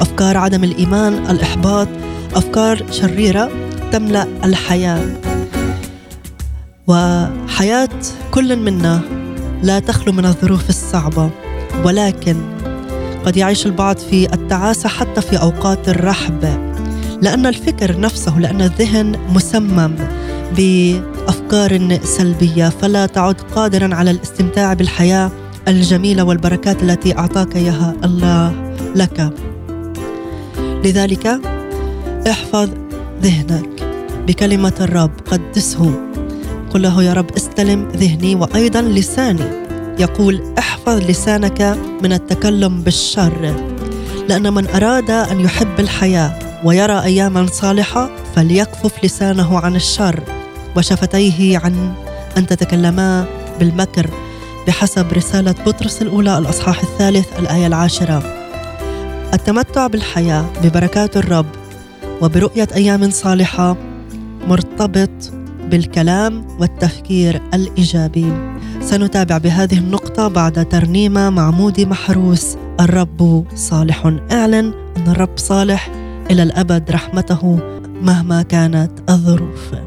أفكار 0.00 0.36
عدم 0.36 0.64
الإيمان 0.64 1.30
الإحباط 1.30 1.88
أفكار 2.34 2.82
شريرة 2.90 3.50
تملأ 3.92 4.26
الحياة. 4.44 5.06
وحياة 6.86 7.88
كل 8.30 8.56
منا 8.56 9.25
لا 9.62 9.78
تخلو 9.78 10.12
من 10.12 10.26
الظروف 10.26 10.68
الصعبة. 10.68 11.30
ولكن 11.84 12.36
قد 13.24 13.36
يعيش 13.36 13.66
البعض 13.66 13.98
في 13.98 14.34
التعاسة 14.34 14.88
حتى 14.88 15.20
في 15.20 15.40
أوقات 15.40 15.88
الرحب. 15.88 16.44
لأن 17.22 17.46
الفكر 17.46 18.00
نفسه 18.00 18.38
لأن 18.38 18.60
الذهن 18.60 19.16
مسمم 19.34 19.94
بأفكار 20.56 21.98
سلبية. 22.02 22.68
فلا 22.68 23.06
تعد 23.06 23.40
قادرا 23.40 23.94
على 23.94 24.10
الاستمتاع 24.10 24.72
بالحياة 24.74 25.30
الجميلة 25.68 26.24
والبركات 26.24 26.82
التي 26.82 27.18
أعطاك 27.18 27.56
إياها 27.56 27.94
الله 28.04 28.74
لك. 28.94 29.30
لذلك 30.84 31.40
احفظ 32.30 32.68
ذهنك 33.22 33.68
بكلمة 34.26 34.74
الرب 34.80 35.10
قدسه. 35.30 35.94
قل 36.70 36.82
له 36.82 37.02
يا 37.02 37.12
رب 37.12 37.30
استلم 37.36 37.88
ذهني 37.96 38.34
وأيضا 38.34 38.82
لساني. 38.82 39.66
يقول 39.98 40.54
احفظ 40.58 41.10
لسانك 41.10 41.78
من 42.02 42.12
التكلم 42.12 42.82
بالشر. 42.82 43.54
لأن 44.28 44.52
من 44.52 44.66
أراد 44.68 45.10
أن 45.10 45.40
يحب 45.40 45.80
الحياة 45.80 46.38
ويرى 46.64 47.02
اياما 47.02 47.46
صالحة 47.46 48.10
فليكفف 48.34 49.04
لسانه 49.04 49.58
عن 49.58 49.76
الشر. 49.76 50.20
وشفتيه 50.76 51.58
عن 51.58 51.94
أن 52.36 52.46
تتكلما 52.46 53.24
بالمكر 53.58 54.10
بحسب 54.66 55.12
رسالة 55.12 55.54
بطرس 55.66 56.02
الأولى 56.02 56.38
الأصحاح 56.38 56.82
الثالث 56.82 57.26
الآية 57.38 57.66
العاشرة. 57.66 58.22
التمتع 59.34 59.86
بالحياة 59.86 60.44
ببركات 60.62 61.16
الرب 61.16 61.46
وبرؤية 62.22 62.68
أيام 62.74 63.10
صالحة 63.10 63.76
مرتبط 64.48 65.32
بالكلام 65.70 66.46
والتفكير 66.60 67.42
الإيجابي. 67.54 68.32
سنتابع 68.80 69.38
بهذه 69.38 69.78
النقطة 69.78 70.28
بعد 70.28 70.68
ترنيمة 70.68 71.30
مع 71.30 71.50
مودي 71.50 71.86
محروس 71.86 72.56
الرب 72.80 73.46
صالح 73.54 74.06
اعلن 74.32 74.72
أن 74.96 75.08
الرب 75.08 75.38
صالح 75.38 75.90
إلى 76.30 76.42
الأبد 76.42 76.90
رحمته 76.90 77.58
مهما 78.02 78.42
كانت 78.42 78.90
الظروف. 79.08 79.85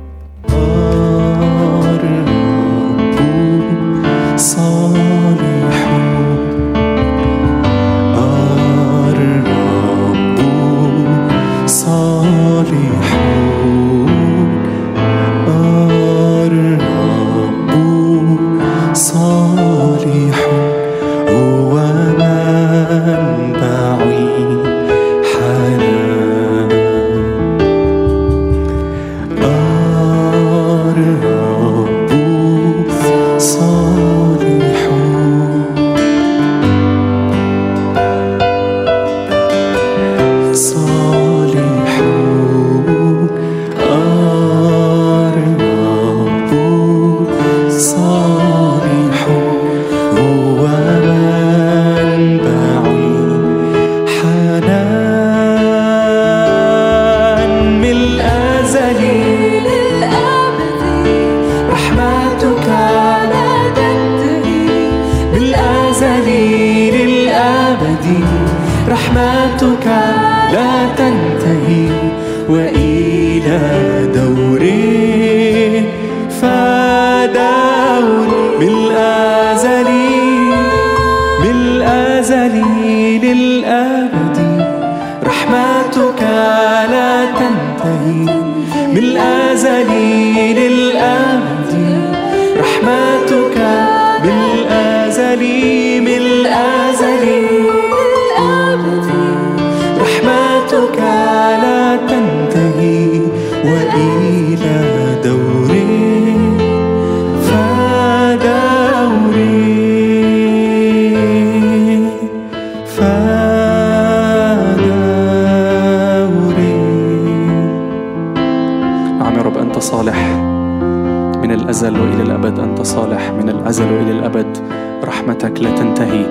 الأبد 124.39 124.57
رحمتك 125.03 125.61
لا 125.61 125.71
تنتهي. 125.75 126.21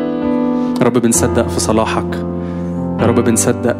يا 0.80 0.84
رب 0.84 0.92
بنصدق 0.92 1.48
في 1.48 1.61
صلاحك. 1.61 2.14
يا 3.00 3.06
رب 3.06 3.20
بنصدق 3.20 3.76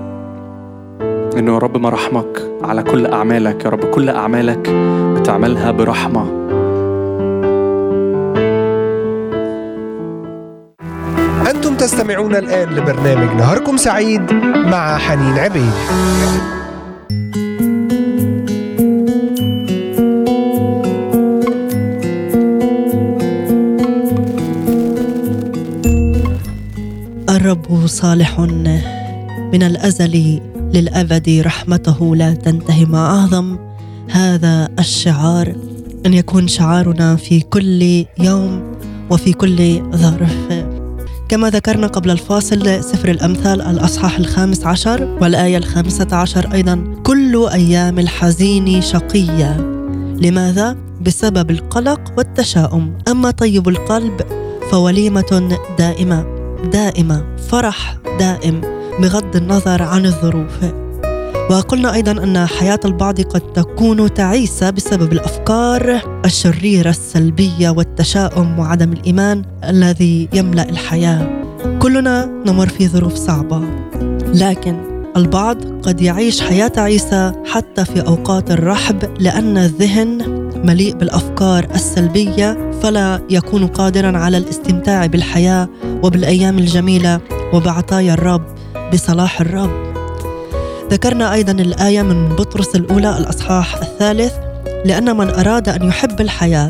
إنه 1.38 1.52
يا 1.52 1.58
رب 1.58 1.76
مراحمك 1.76 2.42
على 2.62 2.82
كل 2.82 3.06
أعمالك. 3.06 3.64
يا 3.64 3.70
رب 3.70 3.84
كل 3.84 4.08
أعمالك 4.10 4.70
بتعملها 5.16 5.70
برحمة. 5.70 6.26
أنتم 11.50 11.74
تستمعون 11.74 12.36
الآن 12.36 12.68
لبرنامج 12.68 13.36
نهاركم 13.36 13.76
سعيد 13.76 14.32
مع 14.72 14.96
حنين 14.96 15.38
عبيد. 15.38 15.72
صالح 27.89 28.41
من 29.53 29.62
الأزل 29.62 30.41
للأبد 30.74 31.43
رحمته 31.47 32.16
لا 32.16 32.34
تنتهي 32.34 32.84
ما 32.84 33.07
أعظم. 33.07 33.59
هذا 34.11 34.68
الشعار 34.78 35.55
أن 36.07 36.14
يكون 36.14 36.49
شعارنا 36.49 37.16
في 37.16 37.41
كل 37.41 38.05
يوم 38.20 38.62
وفي 39.11 39.32
كل 39.32 39.82
ظرف. 39.97 40.64
كما 41.28 41.51
ذكرنا 41.51 41.86
قبل 41.86 42.11
الفاصل 42.11 42.84
سفر 42.84 43.11
الأمثال 43.11 43.62
الأصحاح 43.62 44.18
الخامس 44.18 44.66
عشر 44.66 45.18
والآية 45.20 45.57
الخامسة 45.57 46.16
عشر 46.16 46.53
أيضا. 46.53 46.95
كل 47.03 47.49
أيام 47.53 47.99
الحزين 47.99 48.80
شقية. 48.80 49.57
لماذا؟ 50.20 50.76
بسبب 51.01 51.51
القلق 51.51 52.01
والتشاؤم. 52.16 52.99
أما 53.09 53.30
طيب 53.30 53.68
القلب 53.68 54.20
فوليمة 54.70 55.59
دائمة. 55.78 56.38
دائمة 56.64 57.24
فرح 57.48 57.98
دائم 58.18 58.61
بغض 59.00 59.36
النظر 59.36 59.82
عن 59.82 60.06
الظروف. 60.06 60.59
وقلنا 61.50 61.94
أيضا 61.94 62.12
أن 62.12 62.46
حياة 62.46 62.80
البعض 62.84 63.20
قد 63.20 63.40
تكون 63.40 64.14
تعيسة 64.14 64.70
بسبب 64.70 65.12
الأفكار 65.12 66.00
الشريرة 66.24 66.90
السلبية 66.90 67.70
والتشاؤم 67.70 68.59
وعدم 68.59 68.92
الإيمان 68.92 69.42
الذي 69.64 70.28
يملأ 70.32 70.68
الحياة. 70.68 71.28
كلنا 71.78 72.26
نمر 72.46 72.68
في 72.68 72.88
ظروف 72.88 73.14
صعبة. 73.14 73.62
لكن 74.34 74.76
البعض 75.16 75.56
قد 75.82 76.00
يعيش 76.00 76.40
حياة 76.40 76.68
تعيسة 76.68 77.44
حتى 77.44 77.84
في 77.84 78.00
أوقات 78.06 78.50
الرحب 78.50 78.96
لأن 79.20 79.59
الذهن 79.59 80.38
مليء 80.64 80.94
بالأفكار 80.94 81.68
السلبية 81.74 82.70
فلا 82.82 83.20
يكون 83.30 83.66
قادرا 83.66 84.18
على 84.18 84.38
الاستمتاع 84.38 85.06
بالحياة 85.06 85.68
وبالأيام 86.02 86.59
الجميلة 86.59 87.20
وبعطايا 87.54 88.14
الرب 88.14 88.42
بصلاح 88.92 89.40
الرب. 89.40 89.88
ذكرنا 90.90 91.32
أيضا 91.34 91.52
الآية 91.52 92.02
من 92.02 92.28
بطرس 92.28 92.76
الأولى 92.76 93.18
الأصحاح 93.18 93.76
الثالث 93.76 94.32
لأن 94.84 95.16
من 95.16 95.28
أراد 95.30 95.68
أن 95.68 95.88
يحب 95.88 96.20
الحياة 96.20 96.68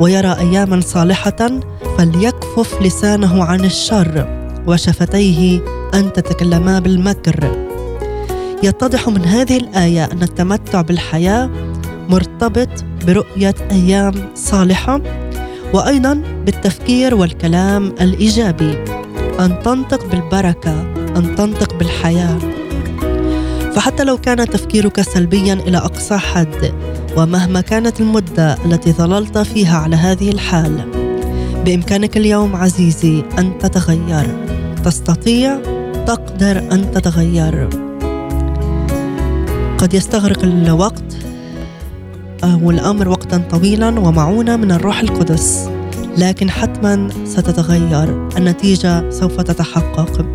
ويرى 0.00 0.36
اياما 0.40 0.80
صالحة 0.80 1.60
فليكفف 1.98 2.82
لسانه 2.82 3.44
عن 3.44 3.64
الشر 3.64 4.28
وشفتيه 4.66 5.60
أن 5.94 6.12
تتكلما 6.12 6.78
بالمكر. 6.78 7.66
يتضح 8.62 9.08
من 9.08 9.24
هذه 9.24 9.56
الآية 9.56 10.04
أن 10.04 10.22
التمتع 10.22 10.80
بالحياة 10.80 11.50
مرتبط 12.08 12.68
برؤية 13.06 13.54
أيام 13.72 14.14
صالحة 14.34 15.00
وأيضا 15.72 16.22
بالتفكير 16.44 17.14
والكلام 17.14 17.94
الإيجابي. 18.00 18.84
أن 19.40 19.62
تنطق 19.64 20.06
بالبركة 20.10 20.80
أن 21.16 21.36
تنطق 21.36 21.78
بالحياة. 21.78 22.38
فحتى 23.74 24.04
لو 24.04 24.16
كان 24.16 24.48
تفكيرك 24.48 25.00
سلبيا 25.00 25.54
إلى 25.54 25.78
أقصى 25.78 26.16
حد 26.16 26.72
ومهما 27.16 27.60
كانت 27.60 28.00
المدة 28.00 28.56
التي 28.64 28.92
ظللت 28.92 29.38
فيها 29.38 29.78
على 29.78 29.96
هذه 29.96 30.30
الحال 30.30 30.80
بإمكانك 31.64 32.16
اليوم 32.16 32.56
عزيزي 32.56 33.24
أن 33.38 33.58
تتغير. 33.58 34.26
تستطيع 34.84 35.58
تقدر 36.06 36.58
أن 36.58 36.90
تتغير. 36.94 37.68
قد 39.78 39.94
يستغرق 39.94 40.42
الوقت 40.42 41.16
أو 42.52 42.70
الامر 42.70 43.08
وقتا 43.08 43.42
طويلا 43.50 43.88
ومعونة 44.00 44.56
من 44.56 44.72
الروح 44.72 45.00
القدس. 45.00 45.70
لكن 46.18 46.50
حتما 46.50 47.08
ستتغير 47.24 48.28
النتيجة 48.36 49.10
سوف 49.10 49.40
تتحقق. 49.40 50.26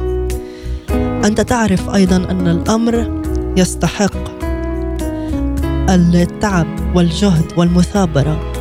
أنت 1.25 1.41
تعرف 1.41 1.89
أيضا 1.89 2.15
أن 2.15 2.47
الأمر 2.47 3.21
يستحق 3.57 4.41
التعب 5.89 6.67
والجهد 6.95 7.45
والمثابرة. 7.57 8.53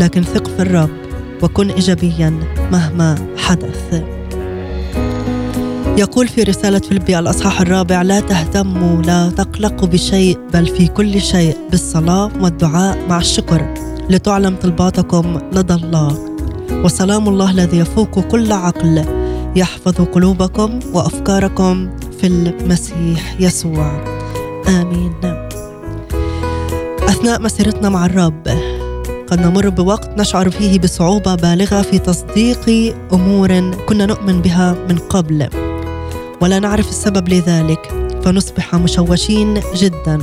لكن 0.00 0.22
ثق 0.22 0.46
في 0.48 0.62
الرب 0.62 0.90
وكن 1.42 1.70
ايجابيا 1.70 2.40
مهما 2.72 3.14
حدث. 3.36 4.13
يقول 5.98 6.28
في 6.28 6.42
رسالة 6.42 6.78
فيلبي 6.78 7.18
الأصحاح 7.18 7.60
الرابع 7.60 8.02
لا 8.02 8.20
تهتموا 8.20 9.02
لا 9.02 9.30
تقلقوا 9.30 9.88
بشيء 9.88 10.38
بل 10.54 10.66
في 10.66 10.86
كل 10.86 11.20
شيء 11.20 11.56
بالصلاة 11.70 12.30
والدعاء 12.40 12.98
مع 13.08 13.18
الشكر 13.18 13.74
لتعلم 14.10 14.56
طلباتكم 14.56 15.38
لدى 15.52 15.74
الله. 15.74 16.18
وسلام 16.70 17.28
الله 17.28 17.50
الذي 17.50 17.78
يفوق 17.78 18.20
كل 18.20 18.52
عقل 18.52 19.04
يحفظ 19.56 19.94
قلوبكم 19.94 20.80
وأفكاركم 20.92 21.90
في 22.20 22.26
المسيح 22.26 23.40
يسوع. 23.40 24.04
آمين. 24.68 25.12
أثناء 27.08 27.40
مسيرتنا 27.42 27.88
مع 27.88 28.06
الرب 28.06 28.48
قد 29.26 29.40
نمر 29.40 29.68
بوقت 29.68 30.20
نشعر 30.20 30.50
فيه 30.50 30.78
بصعوبة 30.78 31.34
بالغة 31.34 31.82
في 31.82 31.98
تصديق 31.98 32.94
أمور 33.12 33.70
كنا 33.86 34.06
نؤمن 34.06 34.42
بها 34.42 34.76
من 34.88 34.98
قبل. 34.98 35.63
ولا 36.40 36.58
نعرف 36.58 36.88
السبب 36.88 37.28
لذلك 37.28 38.10
فنصبح 38.24 38.74
مشوشين 38.74 39.60
جدا. 39.76 40.18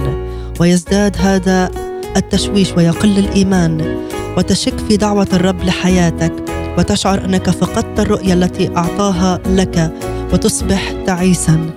ويزداد 0.60 1.16
هذا 1.20 1.72
التشويش 2.18 2.74
ويقل 2.78 3.20
الإيمان. 3.20 3.96
وتشك 4.38 4.80
في 4.90 4.98
دعوة 4.98 5.28
الرب 5.34 5.64
لحياتك. 5.64 6.34
وتشعر 6.78 7.26
أنك 7.26 7.50
فقدت 7.50 8.00
الرؤية 8.00 8.34
التي 8.34 8.78
أعطاها 8.78 9.40
لك. 9.46 9.94
وتصبح 10.34 10.92
تعيسا. 11.06 11.70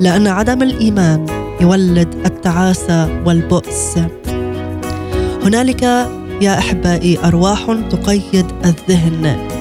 لأن 0.00 0.26
عدم 0.26 0.62
الإيمان 0.62 1.26
يولد 1.60 2.14
التعاسة 2.26 3.22
والبؤس. 3.26 3.98
هنالك 5.44 5.82
يا 6.40 6.58
أحبائي 6.58 7.18
أرواح 7.24 7.76
تقيد 7.90 8.46
الذهن. 8.64 9.55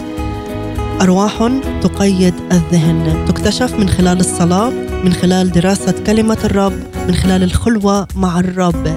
أرواح 1.02 1.52
تقيد 1.82 2.34
الذهن 2.52 3.26
تكتشف 3.28 3.74
من 3.74 3.90
خلال 3.90 4.20
الصلاة 4.20 4.70
من 5.04 5.14
خلال 5.14 5.52
دراسة 5.52 5.94
كلمة 6.06 6.38
الرب 6.44 6.74
من 7.08 7.16
خلال 7.16 7.44
الخلوة 7.44 8.08
مع 8.16 8.40
الرب. 8.40 8.88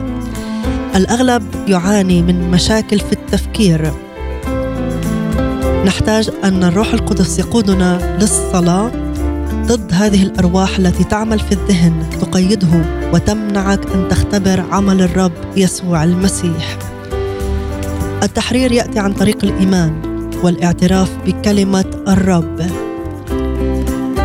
الأغلب 0.96 1.42
يعاني 1.68 2.22
من 2.22 2.51
مشاكل 2.51 2.99
في 2.99 3.12
التفكير. 3.12 3.92
نحتاج 5.86 6.30
أن 6.44 6.64
الروح 6.64 6.92
القدس 6.92 7.38
يقودنا 7.38 8.16
للصلاة 8.20 8.90
ضد 9.66 9.92
هذه 9.92 10.22
الأرواح 10.22 10.78
التي 10.78 11.05
تعمل 11.05 11.38
في 11.38 11.53
الذهن 11.53 12.07
تقيده 12.20 12.84
وتمنعك 13.12 13.86
أن 13.94 14.09
تختبر 14.09 14.64
عمل 14.70 15.03
الرب 15.03 15.32
يسوع 15.57 16.05
المسيح. 16.05 16.78
التحرير 18.22 18.72
يأتي 18.72 18.99
عن 18.99 19.12
طريق 19.12 19.44
الإيمان. 19.44 20.07
والاعتراف 20.43 21.11
بكلمة 21.26 21.84
الرب. 22.09 22.66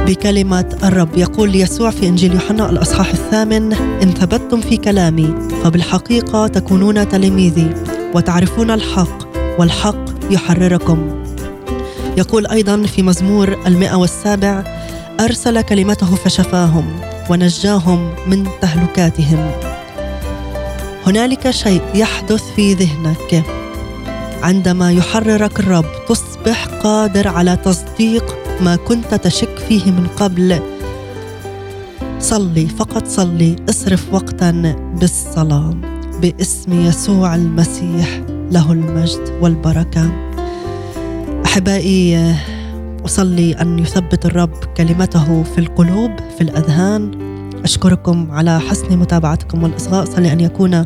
بكلمة 0.08 0.78
الرب. 0.84 1.18
يقول 1.18 1.56
يسوع 1.56 1.90
في 1.90 2.08
إنجيل 2.08 2.34
يوحنا 2.34 2.70
الأصحاح 2.70 3.10
الثامن 3.10 3.74
إن 3.74 4.12
ثبتتم 4.12 4.62
في 4.62 4.78
كلامي 4.78 5.36
فبالحقيقة 5.64 6.48
تكونون 6.48 7.10
تلاميذي 7.10 7.74
وتعرفون 8.14 8.72
الحق 8.72 9.28
والحق 9.60 10.06
يحرركم. 10.32 11.24
يقول 12.18 12.48
أيضا 12.48 12.84
في 12.84 13.02
مزمور 13.02 13.58
المئة 13.68 13.96
والسابع 13.96 14.64
أرسل 15.20 15.62
كلمته 15.62 16.16
فشفاهم 16.16 16.86
ونجاهم 17.30 18.10
من 18.28 18.48
تهلكاتهم. 18.62 19.52
هنالك 21.08 21.52
شيء 21.52 21.82
يحدث 21.96 22.44
في 22.56 22.74
ذهنك. 22.74 23.63
عندما 24.44 24.92
يحررك 24.92 25.60
الرب 25.60 25.86
تصبح 26.10 26.66
قادر 26.66 27.28
على 27.28 27.56
تصديق 27.56 28.36
ما 28.62 28.76
كنت 28.76 29.14
تشك 29.14 29.58
فيه 29.58 29.92
من 29.92 30.08
قبل. 30.08 30.60
صلي 32.20 32.68
فقط 32.68 33.08
صلي 33.08 33.56
اصرف 33.70 34.14
وقتا 34.14 34.76
بالصلاة 35.00 35.74
باسم 36.22 36.82
يسوع 36.82 37.36
المسيح 37.36 38.22
له 38.52 38.72
المجد 38.72 39.38
والبركة. 39.42 40.12
أحبائي 41.46 42.36
أصلي 43.06 43.54
أن 43.54 43.80
يثبت 43.80 44.26
الرب 44.26 44.56
كلمته 44.78 45.44
في 45.44 45.58
القلوب 45.58 46.12
في 46.38 46.42
الأذهان. 46.42 47.12
أشكركم 47.64 48.32
على 48.32 48.60
حسن 48.60 48.98
متابعتكم 48.98 49.64
والإصغاء. 49.64 50.06
صلي 50.06 50.32
أن 50.34 50.40
يكون 50.40 50.86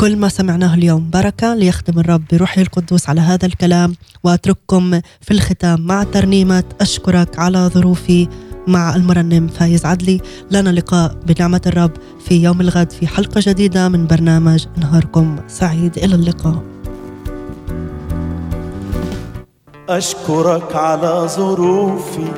كل 0.00 0.16
ما 0.16 0.28
سمعناه 0.28 0.74
اليوم 0.74 1.10
بركة 1.10 1.54
ليخدم 1.54 1.98
الرب 1.98 2.22
بروحه 2.32 2.62
القدوس 2.62 3.08
على 3.08 3.20
هذا 3.20 3.46
الكلام 3.46 3.94
وأترككم 4.24 5.00
في 5.20 5.30
الختام 5.30 5.80
مع 5.80 6.02
ترنيمة 6.02 6.64
أشكرك 6.80 7.38
على 7.38 7.70
ظروفي 7.74 8.28
مع 8.66 8.94
المرنم 8.94 9.48
فايز 9.48 9.86
عدلي. 9.86 10.20
لنا 10.50 10.70
لقاء 10.70 11.16
بنعمة 11.26 11.60
الرب 11.66 11.90
في 12.20 12.42
يوم 12.42 12.60
الغد 12.60 12.90
في 12.92 13.06
حلقة 13.06 13.40
جديدة 13.44 13.88
من 13.88 14.06
برنامج 14.06 14.66
نهاركم 14.76 15.36
سعيد. 15.48 15.98
إلى 15.98 16.14
اللقاء. 16.14 16.62
أشكرك 19.88 20.76
على 20.76 21.28
ظروفي. 21.28 22.32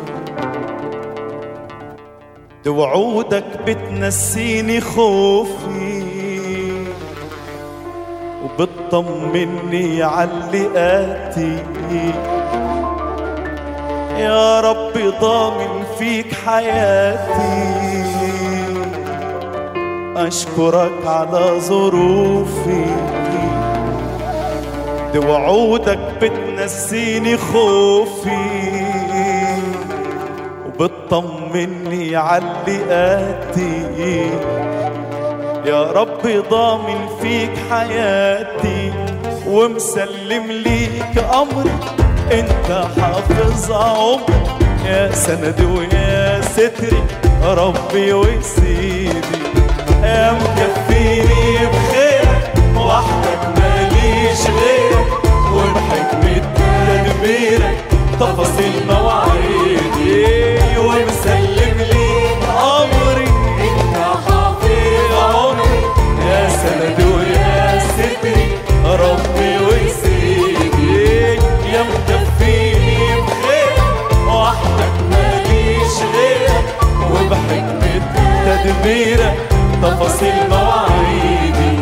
وعودك 2.66 3.44
بتنسيني 3.66 4.80
خوفي. 4.80 5.99
وبتطمني 8.58 10.02
عاللقاتي 10.02 11.56
يا 14.18 14.60
رب 14.60 15.14
ضامن 15.20 15.84
فيك 15.98 16.34
حياتي. 16.46 17.80
أشكرك 20.16 21.06
على 21.06 21.60
ظروفي. 21.60 22.84
دي 25.12 25.18
وعودك 25.18 25.98
بتنسيني 26.22 27.36
خوفي. 27.36 28.84
وبتطمني 30.66 32.16
عاللقاتي 32.16 33.70
يا 35.70 36.40
ضامن 36.50 37.08
فيك 37.22 37.50
حياتي 37.70 38.92
ومسلم 39.46 40.52
ليك 40.52 41.24
أمري 41.34 41.70
أنت 42.32 42.84
حافظ 43.00 43.72
عمري 43.72 44.42
يا 44.86 45.10
سندي 45.12 45.64
ويا 45.64 46.40
ستري 46.40 47.02
ربي 47.44 48.12
وسيدي 48.12 49.40
يا 50.02 50.32
مكفيني 50.32 51.66
بخيرك 51.66 52.52
وحدك 52.76 53.58
ماليش 53.58 54.40
غيرك 54.46 55.12
وبحكمة 55.54 56.42
تدبيرك 56.86 57.84
تفاصيل 58.20 58.86
مواعيدي. 58.88 60.78
ومسلم 60.78 61.49
تدبيرك 78.70 79.36
تفاصيل 79.82 80.34
مواعيدي. 80.50 81.80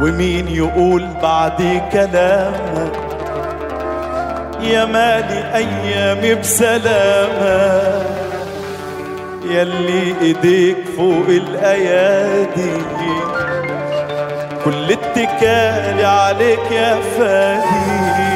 ومين 0.00 0.48
يقول 0.48 1.08
بعد 1.22 1.82
كلامك 1.92 2.92
يا 4.60 4.84
مالي 4.84 5.54
أيامي 5.54 6.34
بسلامة. 6.34 7.82
يلي 9.44 10.14
إيديك 10.20 10.76
فوق 10.96 11.26
الأيادي. 11.28 12.82
كل 14.64 14.92
اتكالي 14.92 16.04
عليك 16.04 16.70
يا 16.70 16.96
فادي. 17.18 18.27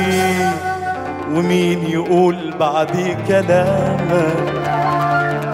ومين 1.35 1.87
يقول 1.91 2.55
بعد 2.61 3.17
كلامك؟ 3.29 4.53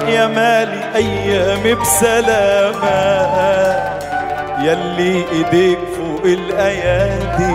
يا 0.08 0.26
مالي 0.26 0.94
ايامي 0.94 1.74
بسلامة 1.74 2.98
يلي 4.62 5.24
إيديك 5.32 5.78
فوق 5.96 6.22
الأيادي. 6.24 7.54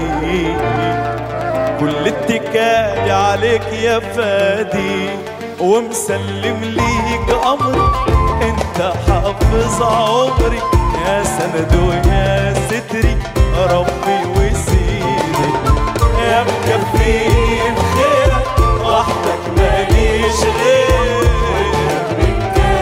كل 1.80 2.08
اتكالي 2.08 3.12
عليك 3.12 3.68
يا 3.82 4.00
فادي 4.00 5.10
ومسلم 5.60 6.60
ليك 6.64 7.38
امري 7.46 7.88
أنت 8.42 8.94
حافظ 9.08 9.82
عمري. 9.82 10.60
يا 11.08 11.24
سند 11.24 11.72
ويا 11.88 12.54
ستري 12.54 13.18
ربي 13.72 14.20
وسيدي 14.36 15.50
يا 16.30 16.44
مكفيني 16.44 17.53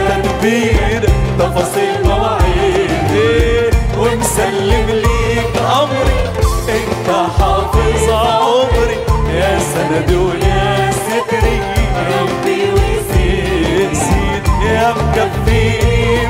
تدبير 0.08 1.02
تفاصيل 1.38 2.04
مواعيدي 2.04 3.70
ومسلم 3.98 4.86
ليك 4.90 5.56
امري 5.80 6.20
انت 6.68 7.08
حافظ 7.38 8.10
عمري 8.10 8.96
يا 9.34 9.58
سندي 9.58 10.16
ويا 10.16 10.90
ستري 10.92 11.58
قلبي 11.96 12.60
وزيد 12.72 14.44
يا 14.70 14.86
مكفيني 14.90 16.28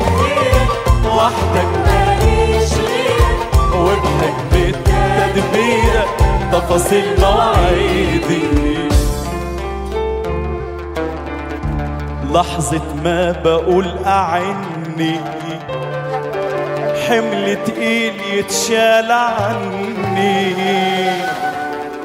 وحدك 1.06 1.70
ماليش 1.86 2.72
غيرك 2.72 3.74
وابنك 3.74 4.34
بالتدبير 4.52 6.04
تفاصيل 6.52 7.06
مواعيدي. 7.20 8.91
لحظة 12.34 12.94
ما 13.04 13.32
بقول 13.44 13.86
أعني. 14.06 15.20
حمل 17.08 17.58
تقيل 17.66 18.14
يتشال 18.32 19.12
عني. 19.12 20.54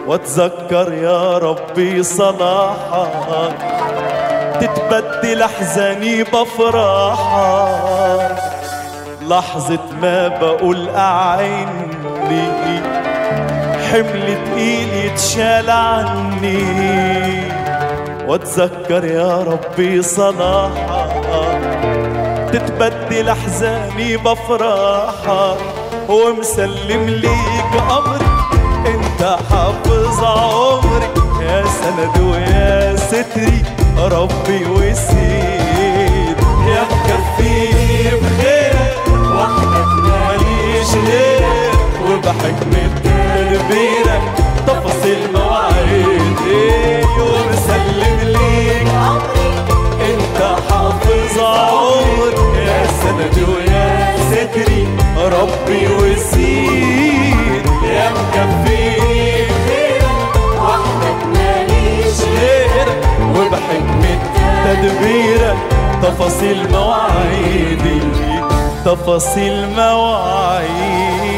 وأتذكر 0.08 0.94
يا 0.94 1.38
ربي 1.38 2.04
صلاحك. 2.04 3.58
تتبدل 4.62 5.42
احزاني 5.42 6.24
بفرحك 6.24 7.68
لحظة 9.28 9.80
ما 10.02 10.28
بقول 10.28 10.90
أعني. 10.90 11.68
حمل 13.92 14.38
تقيل 14.46 14.94
يتشال 14.94 15.70
عني. 15.70 16.88
واتذكر 18.28 19.06
يا 19.06 19.38
ربي 19.38 20.02
صلاحك 20.02 21.62
تتبدل 22.54 23.30
أحزاني 23.30 24.18
بفرحك 24.18 25.58
ومسلم 26.10 27.10
ليك 27.10 27.74
امري 27.92 28.28
أنت 28.88 29.38
حافظ 29.52 30.24
عمري. 30.24 31.08
يا 31.42 31.64
سند 31.64 32.22
ويا 32.24 32.96
ستري 32.96 33.64
ربي 33.98 34.66
وسيد 34.66 36.38
يا 36.68 36.84
مكفيني 36.92 38.10
بخيرك 38.22 38.98
وحدك 39.36 39.92
ماليش 40.04 40.92
غيرك 41.08 41.80
وبحكمة 42.10 42.90
تدبيرك 43.04 44.22
تفاصيل 44.68 45.22
مواعيدي. 45.34 46.97
يا 53.20 53.30
سند 53.32 53.50
ويا 53.50 54.16
ستري 54.32 54.88
ربي 55.18 55.88
وسيد 55.88 57.66
يا 57.84 58.10
مكفيني 58.12 59.32
غيرك 59.68 60.20
وحدك 60.62 61.22
ماليش 61.34 62.18
غيرك 62.40 63.02
وبحكمة 63.36 64.20
تدبيرك 64.66 65.58
تفاصيل 66.04 66.72
مواعيدي 66.72 68.00
تفاصيل 68.86 69.70
مواعيدي. 69.76 71.37